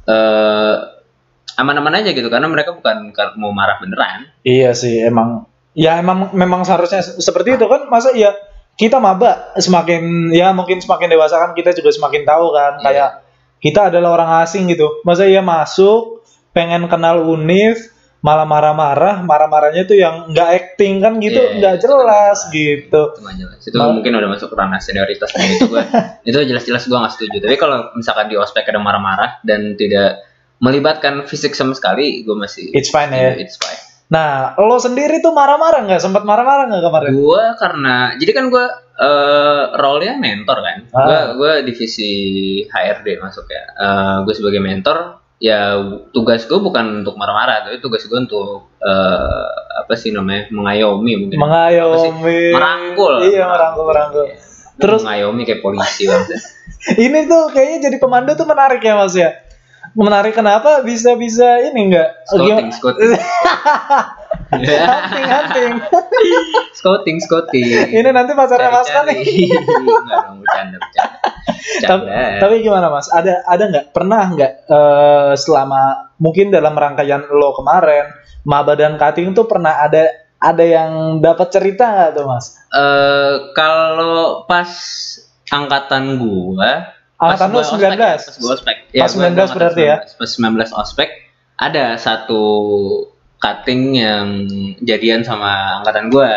eh 0.06 0.74
aman-aman 1.60 2.00
aja 2.00 2.10
gitu 2.10 2.26
karena 2.26 2.48
mereka 2.48 2.72
bukan 2.72 3.12
mau 3.36 3.52
marah 3.52 3.76
beneran. 3.76 4.26
Iya 4.42 4.72
sih, 4.72 5.00
emang 5.00 5.44
ya 5.72 5.96
emang 5.96 6.32
memang 6.32 6.64
seharusnya 6.64 7.00
se- 7.00 7.20
seperti 7.20 7.54
itu 7.54 7.64
kan. 7.64 7.86
Masa 7.86 8.10
ya 8.12 8.32
kita 8.74 8.96
maba 8.96 9.52
semakin 9.54 10.32
ya 10.32 10.50
mungkin 10.50 10.80
semakin 10.80 11.06
dewasa 11.06 11.36
kan 11.38 11.50
kita 11.52 11.76
juga 11.76 11.92
semakin 11.92 12.22
tahu 12.24 12.46
kan 12.50 12.72
Iya. 12.74 12.82
kayak 12.82 13.10
kita 13.60 13.80
adalah 13.92 14.16
orang 14.16 14.30
asing 14.40 14.66
gitu. 14.66 15.04
Masa 15.04 15.28
ya 15.28 15.44
masuk 15.44 16.24
pengen 16.50 16.88
kenal 16.88 17.22
univ 17.22 17.76
malah 18.20 18.44
marah-marah 18.44 19.24
marah-marahnya 19.24 19.88
tuh 19.88 19.96
yang 19.96 20.28
nggak 20.28 20.48
acting 20.52 21.00
kan 21.00 21.16
gitu 21.16 21.40
Iya, 21.40 21.56
nggak 21.56 21.74
itu 21.80 21.86
jelas 21.88 22.36
kan 22.36 22.52
gitu 22.52 23.02
itu 23.16 23.32
jelas 23.40 23.60
itu 23.64 23.76
Mal- 23.80 23.96
mungkin 23.96 24.12
udah 24.12 24.28
masuk 24.28 24.52
ke 24.52 24.56
ranah 24.60 24.76
senioritas 24.76 25.32
dan 25.32 25.48
itu 25.48 25.64
gua 25.64 25.80
itu 26.28 26.36
jelas-jelas 26.36 26.84
gua 26.84 27.00
nggak 27.00 27.12
setuju 27.16 27.36
tapi 27.40 27.56
kalau 27.56 27.88
misalkan 27.96 28.28
di 28.28 28.36
ospek 28.36 28.68
ada 28.68 28.76
marah-marah 28.76 29.40
dan 29.40 29.72
tidak 29.72 30.20
melibatkan 30.60 31.24
fisik 31.24 31.56
sama 31.56 31.72
sekali 31.72 32.22
gua 32.22 32.44
masih 32.44 32.68
it's 32.76 32.92
fine 32.92 33.10
ya. 33.10 33.32
It's 33.34 33.56
fine. 33.56 33.80
Nah 34.12 34.52
lo 34.60 34.76
sendiri 34.76 35.24
tuh 35.24 35.32
marah-marah 35.32 35.88
nggak? 35.88 36.00
Sempat 36.04 36.22
marah-marah 36.28 36.68
nggak 36.68 36.84
kemarin? 36.84 37.10
Gua 37.16 37.44
karena 37.56 38.14
jadi 38.20 38.32
kan 38.36 38.44
gua 38.52 38.64
eh 39.00 39.62
role-nya 39.80 40.20
mentor 40.20 40.58
kan. 40.60 40.78
Ah. 40.92 41.00
gua 41.02 41.18
gua 41.40 41.52
divisi 41.64 42.12
HRD 42.68 43.16
masuk 43.18 43.48
ya 43.48 43.64
Eh, 43.72 44.16
gua 44.28 44.34
sebagai 44.36 44.60
mentor 44.60 45.16
ya 45.40 45.80
tugas 46.12 46.44
gua 46.44 46.60
bukan 46.60 47.00
untuk 47.00 47.16
marah-marah 47.16 47.64
tapi 47.64 47.80
tugas 47.80 48.04
gua 48.04 48.20
untuk 48.20 48.68
eh, 48.84 49.48
apa 49.80 49.94
sih 49.96 50.12
namanya 50.12 50.52
mengayomi 50.52 51.12
mungkin. 51.16 51.38
Mengayomi. 51.40 52.52
Merangkul. 52.52 53.14
Iya 53.24 53.48
merangkul 53.48 53.84
merangkul. 53.88 54.24
Terus 54.28 54.76
Terus- 54.76 55.02
mengayomi 55.08 55.42
kayak 55.48 55.60
polisi 55.64 56.04
ini 57.04 57.28
tuh 57.28 57.52
kayaknya 57.52 57.88
jadi 57.92 57.96
pemandu 58.00 58.32
tuh 58.36 58.48
menarik 58.48 58.80
ya 58.80 58.96
mas 58.96 59.12
ya 59.12 59.30
menarik 59.92 60.34
kenapa 60.36 60.86
bisa 60.86 61.18
bisa 61.18 61.58
ini 61.66 61.90
enggak 61.90 62.08
Scouting, 62.30 62.70
scouting. 62.70 63.10
hunting 64.50 65.26
hunting 65.26 65.72
scouting, 66.78 67.16
scouting. 67.22 67.66
ini 67.90 68.08
nanti 68.10 68.34
pacarnya 68.34 68.70
mas 68.70 68.88
kan 68.90 69.04
nih. 69.06 69.22
Enggak 69.50 70.18
dong, 70.26 70.38
bercanda, 70.42 70.76
bercanda. 70.78 71.18
tapi, 71.86 72.04
tapi 72.38 72.54
gimana 72.62 72.86
mas 72.90 73.06
ada 73.10 73.42
ada 73.46 73.64
nggak 73.70 73.86
pernah 73.94 74.22
nggak 74.34 74.52
eh, 74.66 75.32
selama 75.38 76.12
mungkin 76.18 76.50
dalam 76.50 76.74
rangkaian 76.74 77.26
lo 77.30 77.54
kemarin 77.54 78.10
maba 78.46 78.74
dan 78.74 78.98
cutting 78.98 79.34
tuh 79.34 79.46
pernah 79.46 79.82
ada 79.82 80.06
ada 80.40 80.64
yang 80.64 81.20
dapat 81.20 81.48
cerita 81.52 81.84
nggak 81.90 82.10
tuh 82.16 82.24
mas 82.26 82.46
Eh, 82.70 83.34
kalau 83.58 84.46
pas 84.46 84.70
angkatan 85.50 86.22
gua 86.22 86.99
Angkatan 87.20 87.48
lu 87.48 87.54
gua 87.54 87.64
19? 87.64 87.76
ospek 87.76 87.92
ya, 87.92 88.16
pas 88.16 88.36
gua 88.36 88.52
ospek. 88.52 88.76
Ya, 88.90 89.02
Pas 89.04 89.12
gua- 89.12 89.20
19 89.22 89.28
gua 89.28 89.44
angkatan 89.44 89.56
berarti 89.56 89.82
ya? 89.82 89.96
19. 90.00 90.16
pas 90.16 90.30
19 90.32 90.70
ospek. 90.74 91.08
Ada 91.54 91.84
satu 91.96 92.42
cutting 93.36 93.82
yang 93.94 94.26
jadian 94.80 95.20
sama 95.20 95.52
angkatan 95.78 96.08
gua. 96.08 96.32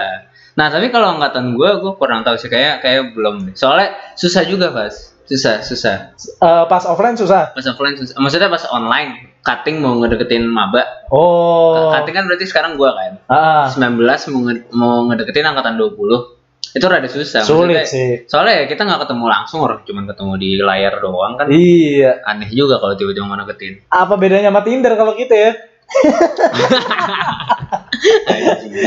Nah 0.54 0.68
tapi 0.68 0.88
kalau 0.88 1.16
angkatan 1.16 1.56
gua 1.56 1.80
gua 1.80 1.96
kurang 1.96 2.22
tahu 2.22 2.36
sih. 2.36 2.48
Kayak 2.48 2.80
kayak 2.80 3.16
belum. 3.16 3.52
Soalnya 3.54 3.96
susah 4.14 4.44
juga 4.44 4.70
pas 4.70 4.92
susah 5.24 5.64
susah. 5.64 6.12
Eh, 6.20 6.64
pas 6.68 6.84
offline 6.84 7.16
susah? 7.16 7.56
Pas 7.56 7.64
offline 7.64 7.96
susah. 7.96 8.20
Maksudnya 8.20 8.48
pas 8.48 8.68
online 8.70 9.40
cutting 9.40 9.80
mau 9.80 9.96
ngedeketin 9.96 10.44
maba. 10.44 10.84
Oh. 11.10 11.92
Cutting 11.92 12.12
kan 12.14 12.28
berarti 12.28 12.44
sekarang 12.44 12.76
gua 12.76 12.92
kan. 12.94 13.12
Ah, 13.26 13.66
19 13.72 14.04
mau, 14.30 14.42
nge- 14.44 14.68
mau 14.72 15.08
ngedeketin 15.08 15.48
angkatan 15.48 15.80
20 15.80 16.43
itu 16.74 16.82
rada 16.84 17.06
susah 17.06 17.46
sulit 17.46 17.86
Maksudnya- 17.86 17.86
sih. 17.86 18.26
soalnya 18.26 18.54
ya 18.60 18.66
kita 18.66 18.82
nggak 18.82 19.06
ketemu 19.06 19.26
langsung 19.30 19.62
orang 19.62 19.86
cuma 19.86 20.02
ketemu 20.04 20.34
di 20.36 20.50
layar 20.58 20.94
doang 20.98 21.38
kan. 21.38 21.46
Iya. 21.48 22.26
Aneh 22.26 22.50
juga 22.50 22.78
kalau 22.78 22.94
tiba-tiba 22.94 23.24
mau 23.24 23.38
deketin. 23.38 23.86
Apa 23.94 24.18
bedanya 24.18 24.50
sama 24.50 24.66
Tinder 24.66 24.94
kalau 24.94 25.14
kita 25.14 25.36
ya? 25.36 25.52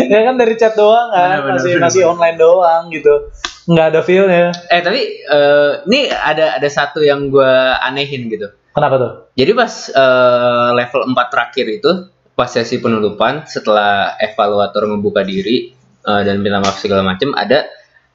Ya 0.07 0.21
kan 0.23 0.35
dari 0.37 0.55
chat 0.57 0.75
doang 0.75 1.09
kan 1.09 1.41
Bener, 1.41 1.41
bener, 1.43 1.55
masih 1.55 1.71
bener, 1.73 1.85
masih 1.87 2.01
bener. 2.03 2.13
online 2.13 2.37
doang 2.37 2.83
gitu. 2.91 3.15
Nggak 3.67 3.87
ada 3.87 4.01
feelnya. 4.03 4.45
Eh 4.67 4.81
tapi 4.83 5.01
eh, 5.23 5.71
ini 5.87 6.01
ada 6.11 6.59
ada 6.59 6.69
satu 6.69 7.03
yang 7.03 7.29
gue 7.29 7.53
anehin 7.81 8.27
gitu. 8.27 8.51
Kenapa 8.73 8.95
tuh? 8.99 9.13
Jadi 9.35 9.51
pas 9.55 9.73
eh, 9.89 10.69
level 10.75 11.01
4 11.07 11.33
terakhir 11.33 11.67
itu 11.71 11.91
pas 12.35 12.51
sesi 12.51 12.77
penutupan 12.77 13.49
setelah 13.49 14.13
evaluator 14.19 14.85
membuka 14.85 15.25
diri 15.25 15.73
eh, 16.07 16.23
dan 16.23 16.39
minta 16.39 16.59
maaf 16.59 16.79
segala 16.79 17.03
macam 17.03 17.35
ada 17.35 17.67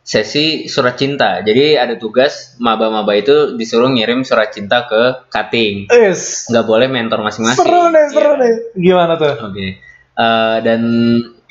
sesi 0.02 0.66
surat 0.66 0.96
cinta 0.96 1.40
jadi 1.40 1.78
ada 1.78 1.94
tugas 1.94 2.58
maba-maba 2.58 3.14
itu 3.14 3.54
disuruh 3.54 3.86
ngirim 3.88 4.26
surat 4.26 4.50
cinta 4.50 4.84
ke 4.84 5.30
cutting 5.30 5.86
Is 5.88 6.50
nggak 6.50 6.66
boleh 6.66 6.88
mentor 6.88 7.22
masing-masing 7.22 7.62
seru 7.62 7.84
deh 7.88 8.06
seru 8.10 8.32
Iya. 8.32 8.42
deh 8.42 8.54
gimana 8.76 9.14
tuh 9.16 9.30
Oke. 9.44 9.78
Eh, 10.12 10.58
dan 10.60 10.82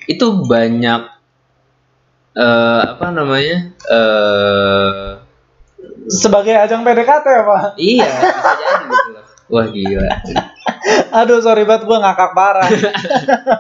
itu 0.05 0.26
banyak 0.42 1.03
eh 2.33 2.83
apa 2.88 3.07
namanya? 3.11 3.70
eh 3.87 5.09
sebagai 6.07 6.55
ajang 6.57 6.83
PDKT 6.83 7.26
apa 7.38 7.74
iya, 7.76 8.03
bisa 8.03 8.50
jadi 8.53 8.74
gitu 8.85 9.11
loh. 9.12 9.24
Wah 9.48 9.66
gila. 9.66 10.11
aduh 11.18 11.38
sorry 11.38 11.62
banget 11.62 11.83
gue 11.85 11.98
ngakak 11.98 12.31
parah 12.33 12.66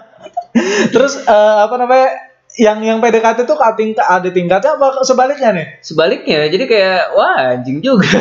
terus 0.94 1.14
eh, 1.20 1.56
apa 1.60 1.74
namanya 1.76 2.08
yang 2.60 2.84
yang 2.84 3.00
PDKT 3.00 3.48
tuh 3.48 3.56
cutting 3.56 3.96
ada 3.96 4.28
tingkatnya 4.28 4.76
apa 4.76 5.00
sebaliknya 5.00 5.50
nih 5.56 5.66
Sebaliknya, 5.80 6.44
jadi 6.52 6.64
kayak 6.68 7.00
wah 7.16 7.56
anjing 7.56 7.80
juga. 7.80 8.20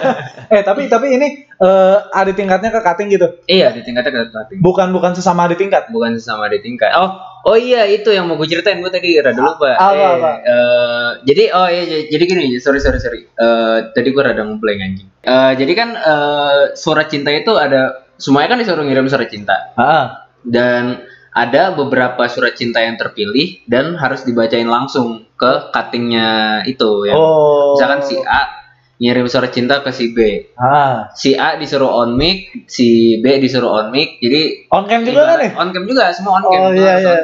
eh 0.54 0.62
tapi 0.62 0.86
tapi 0.86 1.18
ini 1.18 1.26
eh, 1.50 1.96
ada 2.14 2.30
tingkatnya 2.30 2.70
ke 2.70 2.80
cutting 2.80 3.10
gitu 3.10 3.26
iya, 3.50 3.74
di 3.74 3.82
tingkatnya 3.82 4.14
ke 4.14 4.30
cutting. 4.30 4.58
bukan 4.62 4.94
bukan 4.94 5.12
sesama 5.18 5.50
di 5.50 5.58
tingkat 5.58 5.90
Bukan 5.90 6.14
sesama 6.14 6.46
di 6.46 6.62
tingkat. 6.62 6.94
Oh, 6.94 7.18
oh 7.50 7.58
iya 7.58 7.82
itu 7.90 8.14
yang 8.14 8.30
mau 8.30 8.38
gue 8.38 8.46
ceritain 8.46 8.78
gue 8.78 8.92
tadi 8.94 9.18
rada 9.18 9.42
lupa. 9.42 9.74
Apa, 9.74 9.90
Eh, 9.90 10.12
apa? 10.22 10.30
eh, 10.38 11.10
jadi 11.26 11.42
oh 11.50 11.66
iya 11.66 11.82
jadi 12.06 12.24
gini, 12.24 12.44
sorry 12.62 12.78
sorry 12.78 13.02
sorry. 13.02 13.26
Eh, 13.26 13.76
tadi 13.90 14.08
gue 14.14 14.22
rada 14.22 14.46
ngeblank 14.46 14.80
anjing. 14.80 15.08
Eh, 15.26 15.52
jadi 15.58 15.72
kan 15.74 15.88
eh, 15.98 16.60
surat 16.78 17.10
cinta 17.10 17.34
itu 17.34 17.58
ada 17.58 18.06
semuanya 18.14 18.54
kan 18.54 18.58
disuruh 18.62 18.86
ngirim 18.86 19.10
surat 19.10 19.26
cinta. 19.26 19.74
ah 19.74 20.30
dan 20.40 21.02
ada 21.30 21.72
beberapa 21.74 22.26
surat 22.26 22.58
cinta 22.58 22.82
yang 22.82 22.98
terpilih 22.98 23.62
dan 23.70 23.94
harus 23.94 24.26
dibacain 24.26 24.66
langsung 24.66 25.26
ke 25.38 25.70
cuttingnya 25.70 26.62
itu 26.66 27.06
ya. 27.06 27.14
oh 27.14 27.78
Misalkan 27.78 28.00
si 28.02 28.16
A 28.26 28.59
ngirim 29.00 29.24
surat 29.26 29.48
cinta 29.48 29.80
ke 29.80 29.88
si 29.90 30.12
B, 30.12 30.44
ah 30.54 31.08
si 31.16 31.32
A 31.32 31.56
disuruh 31.56 31.88
on 31.88 32.20
mic, 32.20 32.52
si 32.68 33.16
B 33.16 33.40
disuruh 33.40 33.72
on 33.72 33.86
mic, 33.88 34.20
jadi 34.20 34.68
on 34.68 34.84
cam 34.84 35.00
juga 35.02 35.24
kan 35.24 35.36
nih 35.40 35.50
on 35.56 35.72
cam 35.72 35.88
juga 35.88 36.12
semua 36.12 36.36
on 36.36 36.44
cam. 36.44 36.60
oh 36.60 36.70
iya 36.70 37.00
iya. 37.00 37.16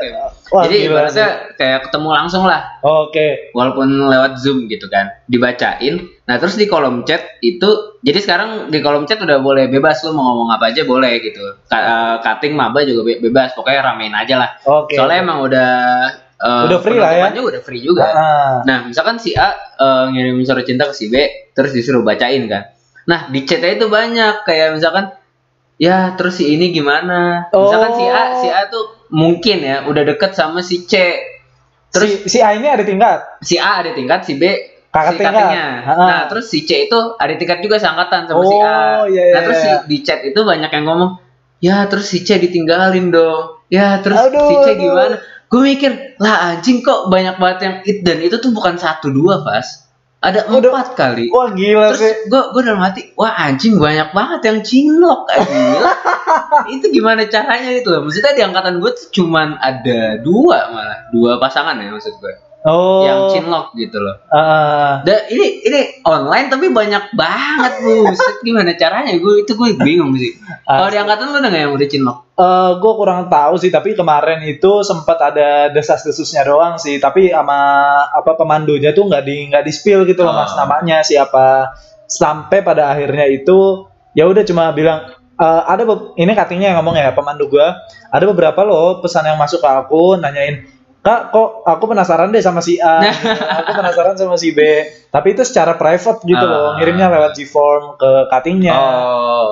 Wah, 0.46 0.62
jadi 0.64 0.88
ibaratnya 0.88 1.28
kayak 1.54 1.84
ketemu 1.84 2.08
langsung 2.08 2.48
lah, 2.48 2.80
oke 2.80 3.52
walaupun 3.52 4.08
lewat 4.08 4.40
zoom 4.40 4.64
gitu 4.66 4.88
kan, 4.88 5.10
dibacain. 5.26 6.00
Nah 6.24 6.38
terus 6.38 6.54
di 6.54 6.64
kolom 6.64 7.04
chat 7.04 7.38
itu, 7.38 8.00
jadi 8.00 8.18
sekarang 8.18 8.70
di 8.70 8.80
kolom 8.80 9.04
chat 9.04 9.20
udah 9.20 9.36
boleh 9.38 9.68
bebas 9.68 10.00
lo 10.02 10.16
mau 10.16 10.32
ngomong 10.32 10.56
apa 10.56 10.70
aja 10.70 10.82
boleh 10.82 11.18
gitu. 11.20 11.42
Ka- 11.68 11.84
eh, 11.84 12.16
cutting 12.24 12.54
maba 12.54 12.82
juga 12.82 13.04
be- 13.04 13.20
bebas, 13.20 13.52
pokoknya 13.52 13.84
ramein 13.84 14.14
aja 14.14 14.38
lah. 14.38 14.50
oke 14.64 14.94
Soalnya 14.96 15.18
emang 15.20 15.38
udah 15.44 15.70
eh, 16.36 16.64
Udah 16.68 16.78
free 16.84 16.98
lah 17.00 17.10
ya. 17.32 17.40
udah 17.40 17.62
free 17.64 17.80
juga. 17.80 18.04
ah 18.12 18.54
Nah, 18.64 18.88
misalkan 18.88 19.16
si 19.16 19.32
A 19.36 19.52
eh, 19.56 20.04
ngirim 20.12 20.40
surat 20.44 20.64
cinta 20.68 20.84
ke 20.88 20.94
si 20.96 21.08
B, 21.08 21.14
terus 21.56 21.72
disuruh 21.72 22.04
bacain 22.04 22.44
kan. 22.46 22.72
Nah, 23.06 23.30
di 23.30 23.46
chatnya 23.46 23.76
itu 23.78 23.86
banyak 23.86 24.42
kayak 24.44 24.74
misalkan 24.74 25.14
ya 25.78 26.16
terus 26.18 26.40
si 26.40 26.52
ini 26.56 26.72
gimana? 26.72 27.48
Misalkan 27.52 27.92
si 27.96 28.04
A, 28.08 28.22
Oh. 28.22 28.40
si 28.42 28.48
A 28.50 28.60
tuh 28.66 28.84
mungkin 29.12 29.62
ya 29.62 29.86
udah 29.86 30.02
deket 30.02 30.34
sama 30.34 30.60
si 30.64 30.84
C. 30.84 30.94
Terus 31.94 32.26
si 32.26 32.36
si 32.36 32.38
A 32.42 32.52
ini 32.58 32.66
ada 32.66 32.82
tingkat 32.82 33.40
si 33.40 33.56
A 33.56 33.80
ada 33.84 33.94
tingkat, 33.94 34.26
si 34.26 34.34
B 34.36 34.44
Kakak 34.96 35.12
si 35.12 35.20
kakaknya. 35.20 35.64
Ha-ha. 35.84 36.06
Nah, 36.08 36.20
terus 36.32 36.48
si 36.48 36.64
C 36.64 36.88
itu 36.88 36.96
ada 37.20 37.34
tingkat 37.36 37.60
juga 37.60 37.76
seangkatan 37.76 38.24
sama 38.24 38.42
si 38.48 38.56
A. 38.56 38.64
Oh, 38.64 39.04
iya, 39.04 39.22
iya, 39.28 39.32
nah, 39.36 39.40
terus 39.44 39.58
si, 39.60 39.68
iya. 39.68 39.78
di 39.84 39.96
chat 40.00 40.20
itu 40.24 40.40
banyak 40.40 40.70
yang 40.72 40.84
ngomong, 40.88 41.10
"Ya, 41.60 41.84
terus 41.84 42.08
si 42.08 42.24
C 42.24 42.40
ditinggalin 42.40 43.12
dong." 43.12 43.60
Ya, 43.68 44.00
terus 44.00 44.16
Aduh, 44.16 44.48
si 44.48 44.54
C 44.64 44.68
aduh. 44.72 44.80
gimana? 44.80 45.16
Gue 45.52 45.60
mikir, 45.62 45.92
"Lah 46.22 46.54
anjing 46.54 46.80
kok 46.80 47.12
banyak 47.12 47.36
banget 47.36 47.58
yang 47.62 47.74
it 47.84 47.98
dan 48.06 48.18
itu 48.22 48.36
tuh 48.40 48.54
bukan 48.54 48.80
satu 48.80 49.12
dua, 49.12 49.42
Pas. 49.44 49.86
Ada 50.22 50.48
Udah. 50.48 50.72
empat 50.72 50.96
kali." 50.96 51.28
wah 51.28 51.52
gila 51.52 51.92
Terus 51.92 52.00
sih 52.00 52.14
gue 52.32 52.42
gue 52.56 52.62
dalam 52.64 52.80
hati, 52.80 53.12
wah 53.18 53.36
anjing 53.36 53.76
banyak 53.76 54.10
banget 54.16 54.40
yang 54.48 54.58
cinlok 54.64 55.28
eh, 55.34 55.44
gila. 55.44 55.92
itu 56.74 56.86
gimana 56.88 57.28
caranya 57.28 57.70
itu 57.74 57.88
loh? 57.92 58.06
Maksudnya 58.06 58.32
di 58.32 58.42
angkatan 58.42 58.80
gue 58.80 58.90
tuh 58.96 59.06
cuman 59.12 59.60
ada 59.60 60.16
dua 60.22 60.72
malah, 60.72 60.98
dua 61.12 61.36
pasangan 61.36 61.76
ya 61.76 61.92
maksud 61.92 62.16
gue. 62.16 62.45
Oh. 62.66 63.06
Yang 63.06 63.20
cinlok 63.38 63.66
gitu 63.78 64.02
loh. 64.02 64.18
ah 64.28 65.00
Da, 65.06 65.30
ini 65.30 65.62
ini 65.62 66.02
online 66.02 66.50
tapi 66.50 66.68
banyak 66.74 67.14
banget 67.14 67.72
buset 67.80 68.42
gimana 68.42 68.74
caranya? 68.74 69.14
Gue 69.16 69.46
itu 69.46 69.54
gue 69.54 69.78
bingung 69.78 70.12
sih. 70.18 70.34
Kalau 70.66 70.90
di 70.90 70.98
angkatan 70.98 71.30
lu 71.30 71.38
udah 71.38 71.50
nggak 71.50 71.62
yang 71.62 71.74
udah 71.74 71.88
cinlok 71.88 72.18
Eh, 72.36 72.72
gue 72.84 72.92
kurang 73.00 73.32
tahu 73.32 73.56
sih 73.56 73.72
tapi 73.72 73.96
kemarin 73.96 74.44
itu 74.44 74.84
sempat 74.84 75.16
ada 75.32 75.72
desas-desusnya 75.72 76.44
doang 76.44 76.76
sih. 76.76 77.00
Tapi 77.00 77.32
sama 77.32 77.56
apa 78.12 78.36
pemandunya 78.36 78.92
tuh 78.92 79.08
nggak 79.08 79.24
di 79.24 79.48
nggak 79.48 79.64
di 79.64 79.72
spill 79.72 80.04
gitu 80.04 80.20
loh 80.20 80.36
Oh. 80.36 80.44
mas 80.44 80.52
namanya 80.52 81.00
siapa. 81.00 81.72
Sampai 82.04 82.60
pada 82.60 82.92
akhirnya 82.92 83.24
itu 83.24 83.88
ya 84.12 84.28
udah 84.28 84.44
cuma 84.44 84.68
bilang 84.76 85.08
eh, 85.40 85.62
ada 85.64 85.88
ini 86.20 86.32
cuttingnya 86.36 86.76
yang 86.76 86.84
ngomong 86.84 87.00
ya 87.00 87.16
pemandu 87.16 87.48
gue 87.48 87.68
ada 88.12 88.24
beberapa 88.28 88.60
loh 88.68 89.00
pesan 89.00 89.24
yang 89.32 89.40
masuk 89.40 89.64
ke 89.64 89.68
aku. 89.72 90.20
Nanyain 90.20 90.75
kak 91.06 91.30
kok 91.30 91.62
aku 91.62 91.84
penasaran 91.86 92.28
deh 92.28 92.42
sama 92.42 92.58
si 92.58 92.76
A 92.76 92.98
aku 93.62 93.70
penasaran 93.72 94.18
sama 94.18 94.34
si 94.34 94.50
B 94.50 94.58
tapi 95.06 95.32
itu 95.32 95.40
secara 95.40 95.72
private 95.72 96.18
gitu 96.20 96.42
loh 96.42 96.66
Ah. 96.66 96.76
ngirimnya 96.76 97.06
lewat 97.08 97.32
G-form 97.32 97.94
ke 97.94 98.10
cuttingnya 98.26 98.74
Oh, 98.74 98.82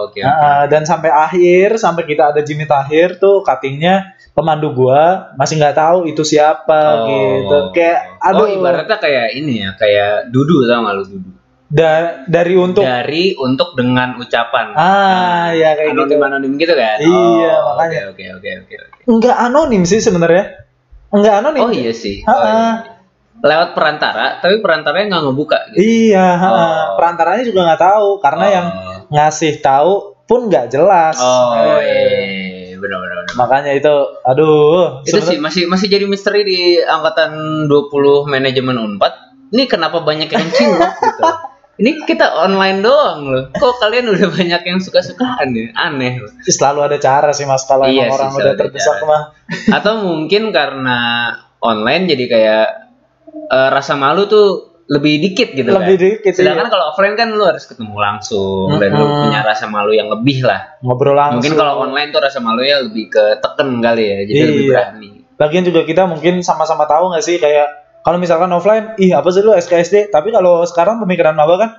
oke. 0.05 0.19
oke. 0.19 0.21
Nah, 0.21 0.67
dan 0.67 0.83
sampai 0.83 1.09
akhir 1.09 1.79
sampai 1.79 2.03
kita 2.03 2.35
ada 2.35 2.41
Jimmy 2.41 2.65
Tahir 2.65 3.17
tuh 3.17 3.41
cuttingnya 3.41 4.03
pemandu 4.31 4.75
gua 4.75 5.31
masih 5.35 5.57
nggak 5.57 5.79
tahu 5.79 5.99
itu 6.05 6.21
siapa 6.23 6.75
Oh. 6.97 7.07
gitu 7.07 7.59
kayak 7.73 8.19
Oh, 8.19 8.27
aduh 8.35 8.49
ibaratnya 8.51 8.99
kayak 8.99 9.27
ini 9.33 9.63
ya, 9.63 9.71
kayak 9.75 10.29
dudu 10.29 10.65
tau 10.65 10.83
gak 10.83 10.95
lu 10.97 11.05
dudu? 11.07 11.31
da- 11.67 12.23
dari 12.25 12.55
untuk 12.55 12.83
Dari 12.83 13.35
untuk 13.37 13.75
dengan 13.75 14.15
ucapan. 14.17 14.75
ah 14.75 15.51
ya 15.51 15.75
kayak 15.75 15.91
gitu 15.93 16.03
anonim 16.13 16.23
anonim 16.25 16.53
gitu 16.57 16.73
kan? 16.73 16.99
Iya, 16.99 17.11
Oh, 17.53 17.75
makanya. 17.75 18.03
Oke, 18.11 18.25
oke, 18.33 18.51
oke, 18.61 18.75
oke. 18.81 19.01
nggak 19.07 19.37
anonim 19.41 19.83
sih 19.83 19.99
sebenarnya 19.99 20.64
nggak 21.15 21.35
anonim 21.39 21.63
Oh 21.63 21.71
iya 21.71 21.93
sih. 21.93 22.21
Ha-ha. 22.23 22.35
Oh, 22.35 22.43
iya. 22.45 22.71
Lewat 23.35 23.71
perantara, 23.73 24.39
tapi 24.39 24.59
perantaranya 24.59 25.07
nggak 25.11 25.25
ngebuka. 25.25 25.59
Gitu. 25.71 25.79
iya 25.79 26.35
ha-ha. 26.35 26.51
Oh. 26.51 26.85
perantaranya 26.97 27.43
juga 27.43 27.61
nggak 27.65 27.83
tahu 27.83 28.09
karena 28.19 28.47
yang 28.49 28.67
Oh. 28.69 28.99
ngasih 29.11 29.59
tahu 29.59 29.93
pun 30.25 30.49
nggak 30.49 30.69
jelas 30.69 31.17
Oh, 31.17 31.53
Eh, 31.77 32.73
iya, 32.73 32.77
benar, 32.77 32.99
benar, 32.99 33.17
benar. 33.21 33.35
makanya 33.37 33.73
itu 33.73 33.93
aduh 34.23 35.05
Itu 35.05 35.21
sih 35.21 35.37
masih 35.37 35.67
masih 35.67 35.87
jadi 35.87 36.05
misteri 36.05 36.41
di 36.43 36.59
angkatan 36.79 37.31
20 37.67 37.93
manajemen 38.25 38.75
Unpad. 38.75 39.13
Ini 39.51 39.67
kenapa 39.67 40.01
banyak 40.01 40.27
yang 40.27 40.49
cinlok 40.49 40.93
gitu? 41.05 41.25
Ini 41.75 42.07
kita 42.07 42.39
online 42.39 42.81
doang 42.81 43.27
loh. 43.27 43.45
Kok 43.51 43.83
kalian 43.83 44.07
udah 44.07 44.31
banyak 44.31 44.63
yang 44.63 44.79
suka-sukaan 44.79 45.51
nih? 45.51 45.75
Aneh 45.75 46.23
selalu 46.47 46.87
ada 46.87 46.97
cara 46.99 47.35
sih 47.35 47.43
mas 47.45 47.67
kalau 47.67 47.85
Iya 47.85 48.07
emang 48.07 48.15
orang 48.15 48.31
udah 48.33 48.55
terdesak 48.55 48.97
cara. 48.97 49.09
mah 49.09 49.23
Atau 49.75 49.93
mungkin 50.01 50.55
karena 50.55 50.99
online 51.59 52.07
jadi 52.07 52.25
kayak 52.31 52.67
eh, 53.51 53.69
rasa 53.75 53.99
malu 53.99 54.25
tuh 54.25 54.47
lebih 54.85 55.17
dikit 55.17 55.57
gitu 55.57 55.65
lebih 55.67 55.97
kan. 55.97 56.05
dikit 56.21 56.33
Sedangkan 56.37 56.69
iya. 56.69 56.73
kalau 56.73 56.85
offline 56.93 57.17
kan 57.17 57.33
lu 57.33 57.41
harus 57.43 57.65
ketemu 57.65 57.97
langsung 57.97 58.77
dan 58.77 58.93
lu 58.93 59.07
punya 59.25 59.41
rasa 59.41 59.65
malu 59.65 59.91
yang 59.91 60.13
lebih 60.13 60.45
lah. 60.45 60.77
ngobrol 60.79 61.17
langsung 61.17 61.41
Mungkin 61.41 61.57
kalau 61.57 61.75
online 61.83 62.13
tuh 62.13 62.21
rasa 62.21 62.39
malunya 62.39 62.85
lebih 62.85 63.09
ke 63.09 63.41
teken 63.41 63.81
kali 63.81 64.05
ya, 64.05 64.19
jadi 64.23 64.41
lebih 64.45 64.65
Iya. 64.65 64.73
berani. 64.77 65.11
Lagian 65.35 65.65
juga 65.65 65.81
kita 65.83 66.05
mungkin 66.05 66.45
sama-sama 66.45 66.85
tahu 66.85 67.11
nggak 67.11 67.25
sih 67.25 67.41
kayak 67.41 67.84
kalau 68.05 68.21
misalkan 68.21 68.53
offline, 68.53 68.93
ih 69.01 69.17
apa 69.17 69.33
sih 69.33 69.41
lu 69.41 69.57
SKSD? 69.57 70.13
Tapi 70.13 70.29
kalau 70.29 70.61
sekarang 70.69 71.01
pemikiran 71.01 71.33
maba 71.33 71.57
kan, 71.57 71.71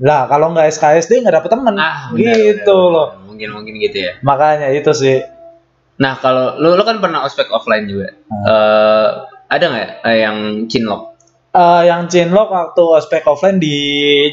lah 0.00 0.24
kalau 0.26 0.50
nggak 0.50 0.72
SKSD 0.72 1.20
nggak 1.22 1.44
dapet 1.44 1.50
temen, 1.52 1.76
Ah, 1.76 2.08
benar, 2.10 2.34
gitu 2.34 2.72
benar, 2.72 2.92
loh. 2.96 3.08
Mungkin 3.28 3.48
mungkin 3.52 3.74
gitu 3.78 3.98
ya. 4.08 4.12
Makanya 4.24 4.72
itu 4.72 4.90
sih. 4.96 5.20
Nah, 6.00 6.18
kalau 6.18 6.56
lu 6.58 6.74
lu 6.74 6.82
kan 6.82 6.98
pernah 6.98 7.22
ospek 7.22 7.52
offline 7.52 7.84
juga. 7.86 8.10
Hmm. 8.26 8.42
Eh, 8.48 9.08
ada 9.52 9.64
nggak 9.70 9.88
eh, 10.02 10.18
yang 10.24 10.36
cinlok? 10.66 11.14
Eh, 11.54 11.82
yang 11.86 12.10
Cinlok 12.10 12.50
waktu 12.50 12.82
ospek 12.82 13.22
offline 13.30 13.62
di 13.62 13.78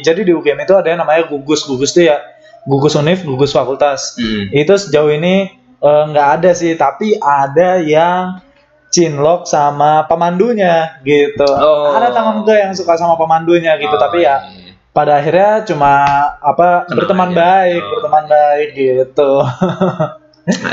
jadi 0.02 0.26
di 0.26 0.34
UGM 0.34 0.66
itu 0.66 0.74
ada 0.74 0.90
yang 0.90 1.06
namanya 1.06 1.30
gugus 1.30 1.62
gugus 1.70 1.94
tuh 1.94 2.10
ya 2.10 2.18
gugus 2.66 2.98
univ 2.98 3.22
gugus 3.22 3.54
fakultas 3.54 4.18
Hmm. 4.18 4.50
itu 4.50 4.74
sejauh 4.74 5.14
ini 5.14 5.54
nggak 5.82 6.28
ada 6.42 6.50
sih 6.58 6.74
tapi 6.74 7.18
ada 7.22 7.78
yang 7.78 8.42
cinlok 8.92 9.48
sama 9.48 10.04
pemandunya 10.06 11.00
gitu 11.02 11.48
Oh. 11.48 11.92
ada 11.92 12.12
teman 12.12 12.44
gue 12.44 12.54
yang 12.54 12.76
suka 12.76 12.94
sama 12.94 13.16
pemandunya 13.16 13.80
gitu 13.80 13.92
Oh, 13.92 13.98
tapi 13.98 14.22
ya 14.22 14.44
iya. 14.44 14.76
pada 14.92 15.18
akhirnya 15.18 15.64
cuma 15.64 15.94
apa 16.38 16.86
berteman 16.88 17.32
aja. 17.32 17.40
baik 17.40 17.82
Oh. 17.82 17.90
berteman 17.96 18.26
baik 18.28 18.70
gitu 18.72 19.32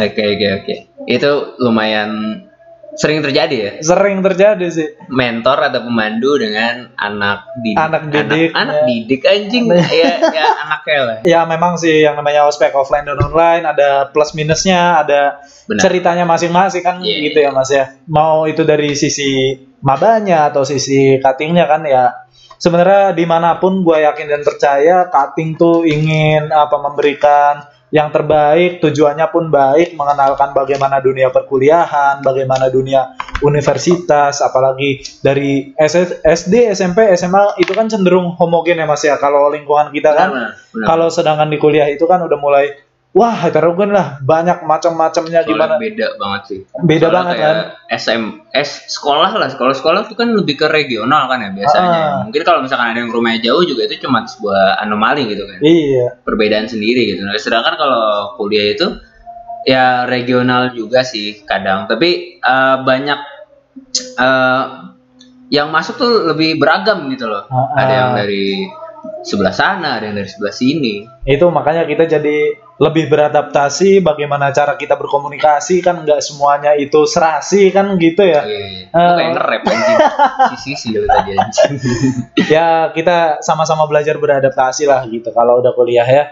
Oke 0.00 0.22
oke 0.24 0.46
oke. 0.58 0.74
Itu 1.04 1.30
lumayan 1.60 2.40
sering 2.96 3.20
terjadi 3.20 3.56
ya. 3.56 3.70
sering 3.84 4.24
terjadi 4.24 4.66
sih 4.72 4.88
Mentor 5.12 5.60
atau 5.68 5.84
pemandu 5.84 6.40
dengan 6.40 6.88
anak 6.96 7.44
didik. 7.60 7.76
Anak 7.76 8.02
didik, 8.08 8.50
Anak, 8.56 8.74
ya. 8.74 8.84
didik 8.88 9.22
anjing. 9.28 9.64
ya 9.68 10.12
ya 10.32 10.46
anaknya 10.64 10.98
lah. 11.04 11.16
ya 11.22 11.40
memang 11.44 11.76
sih 11.76 12.00
yang 12.00 12.16
namanya 12.16 12.48
ospek 12.48 12.72
offline 12.72 13.04
dan 13.04 13.20
online 13.20 13.68
ada 13.68 14.08
plus 14.08 14.32
minusnya 14.32 15.04
ada 15.04 15.42
Benar. 15.68 15.80
ceritanya 15.84 16.24
masing-masing 16.24 16.80
kan 16.80 16.96
Iya. 17.04 17.28
gitu 17.28 17.38
ya 17.44 17.50
mas 17.52 17.68
ya 17.68 17.92
mau 18.08 18.48
itu 18.48 18.64
dari 18.64 18.96
sisi 18.96 19.52
mabanya 19.84 20.48
atau 20.48 20.64
sisi 20.64 21.20
cuttingnya 21.20 21.68
kan 21.68 21.84
ya 21.84 22.24
sebenarnya 22.56 23.14
di 23.14 23.24
mana 23.28 23.60
pun 23.62 23.86
gue 23.86 24.02
yakin 24.02 24.26
dan 24.26 24.42
percaya 24.42 25.06
cutting 25.06 25.54
tuh 25.54 25.86
ingin 25.86 26.50
apa 26.50 26.76
memberikan 26.82 27.62
yang 27.88 28.12
terbaik 28.12 28.84
tujuannya 28.84 29.26
pun 29.32 29.48
baik 29.48 29.96
mengenalkan 29.96 30.52
bagaimana 30.52 31.00
dunia 31.00 31.32
perkuliahan 31.32 32.20
bagaimana 32.20 32.68
dunia 32.68 33.16
universitas 33.40 34.44
apalagi 34.44 35.00
dari 35.24 35.72
SS 35.72 36.20
SD 36.20 36.74
SMP 36.76 37.08
SMA 37.16 37.56
itu 37.62 37.72
kan 37.72 37.88
cenderung 37.88 38.36
homogen 38.36 38.76
ya 38.76 38.84
mas 38.84 39.00
ya 39.04 39.16
kalau 39.16 39.48
lingkungan 39.48 39.88
kita 39.94 40.12
kan 40.12 40.28
Benar, 40.32 40.50
benar. 40.74 40.86
kalau 40.86 41.08
sedangkan 41.08 41.48
di 41.48 41.56
kuliah 41.56 41.88
itu 41.88 42.04
kan 42.04 42.20
udah 42.20 42.38
mulai 42.40 42.87
wah 43.16 43.34
heterogen 43.34 43.90
lah 43.90 44.20
banyak 44.20 44.62
macam-macamnya 44.68 45.40
gimana 45.48 45.80
beda 45.80 46.20
banget 46.20 46.42
sih. 46.44 46.60
beda 46.84 47.08
Soalnya 47.08 47.16
banget 47.16 47.36
kan 47.40 47.56
SM, 47.88 48.22
S 48.52 48.70
sekolah 48.92 49.32
lah, 49.32 49.48
sekolah-sekolah 49.48 50.06
itu 50.06 50.14
kan 50.14 50.28
lebih 50.36 50.60
ke 50.60 50.66
regional 50.68 51.26
kan 51.26 51.40
ya 51.40 51.50
biasanya. 51.50 51.88
Ah. 51.88 52.20
Mungkin 52.28 52.42
kalau 52.44 52.60
misalkan 52.60 52.92
ada 52.92 53.00
yang 53.00 53.10
rumahnya 53.10 53.40
jauh 53.48 53.64
juga 53.64 53.88
itu 53.88 54.04
cuma 54.04 54.28
sebuah 54.28 54.84
anomali 54.84 55.24
gitu 55.24 55.48
kan. 55.48 55.58
iya 55.64 56.20
Perbedaan 56.20 56.68
sendiri 56.68 57.16
gitu. 57.16 57.24
Nah, 57.24 57.34
sedangkan 57.40 57.74
kalau 57.80 58.36
kuliah 58.36 58.76
itu 58.76 58.86
ya 59.64 60.04
regional 60.04 60.76
juga 60.76 61.02
sih 61.02 61.42
kadang, 61.48 61.88
tapi 61.88 62.38
eh, 62.38 62.76
banyak 62.84 63.20
eh, 64.20 64.64
yang 65.48 65.72
masuk 65.72 65.96
tuh 65.96 66.12
lebih 66.28 66.60
beragam 66.60 67.08
gitu 67.08 67.24
loh. 67.24 67.48
Ah, 67.48 67.72
Ada 67.72 67.92
yang 67.92 68.10
ah. 68.12 68.16
dari 68.20 68.46
sebelah 69.28 69.52
sana, 69.52 70.00
ada 70.00 70.08
yang 70.08 70.16
dari 70.16 70.24
sebelah 70.26 70.50
sini. 70.50 71.04
itu 71.22 71.44
makanya 71.48 71.84
kita 71.84 72.08
jadi 72.08 72.36
lebih 72.78 73.06
beradaptasi 73.06 74.00
bagaimana 74.00 74.48
cara 74.48 74.72
kita 74.72 74.94
berkomunikasi 74.94 75.82
kan 75.82 76.00
nggak 76.00 76.22
semuanya 76.22 76.72
itu 76.72 77.04
serasi 77.04 77.68
kan 77.68 77.98
gitu 77.98 78.22
ya 78.22 78.40
Iya, 78.40 78.88
kayak 78.88 79.34
anjing. 79.34 80.94
Lu 80.94 81.04
tadi 81.04 81.30
anjing. 81.34 81.72
ya 82.54 82.66
kita 82.88 83.42
sama-sama 83.42 83.84
belajar 83.84 84.16
beradaptasi 84.16 84.86
lah 84.86 85.04
gitu 85.04 85.28
kalau 85.30 85.60
udah 85.60 85.74
kuliah 85.74 86.06
ya 86.06 86.24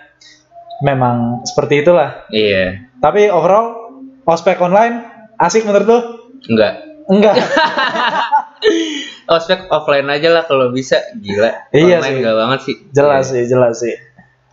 memang 0.79 1.43
seperti 1.43 1.83
itulah 1.83 2.25
Iya, 2.29 2.89
tapi 2.97 3.29
overall 3.29 3.93
ospek 4.23 4.57
online 4.57 5.03
asik 5.37 5.63
menurut 5.63 5.85
lu 5.85 5.99
enggak. 6.47 6.75
enggak 7.07 7.35
Ospek 9.27 9.67
offline 9.69 10.07
aja 10.07 10.31
lah 10.31 10.43
kalau 10.43 10.71
bisa, 10.71 11.03
gila. 11.17 11.69
Iya 11.71 11.99
Online 11.99 12.03
sih. 12.05 12.15
enggak 12.17 12.37
banget 12.37 12.61
sih. 12.63 12.77
jelas 12.91 13.25
Iya. 13.25 13.33
sih 13.33 13.43
jelas 13.47 13.75
sih 13.77 13.95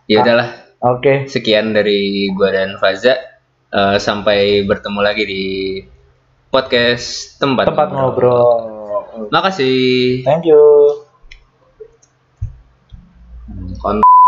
Ya 0.04 0.16
udahlah, 0.20 0.48
oke 0.80 1.26
sekian 1.26 1.72
dari 1.72 2.28
gua 2.30 2.50
dan 2.50 2.76
Faza. 2.76 3.14
Eh, 3.70 3.96
sampai 3.98 4.62
bertemu 4.62 5.00
lagi 5.00 5.24
di 5.24 5.44
podcast 6.48 7.34
tempat, 7.36 7.66
tempat 7.66 7.90
ngobrol 7.90 8.70
Makasih. 9.26 10.22
thank 10.22 10.44
you 10.44 10.83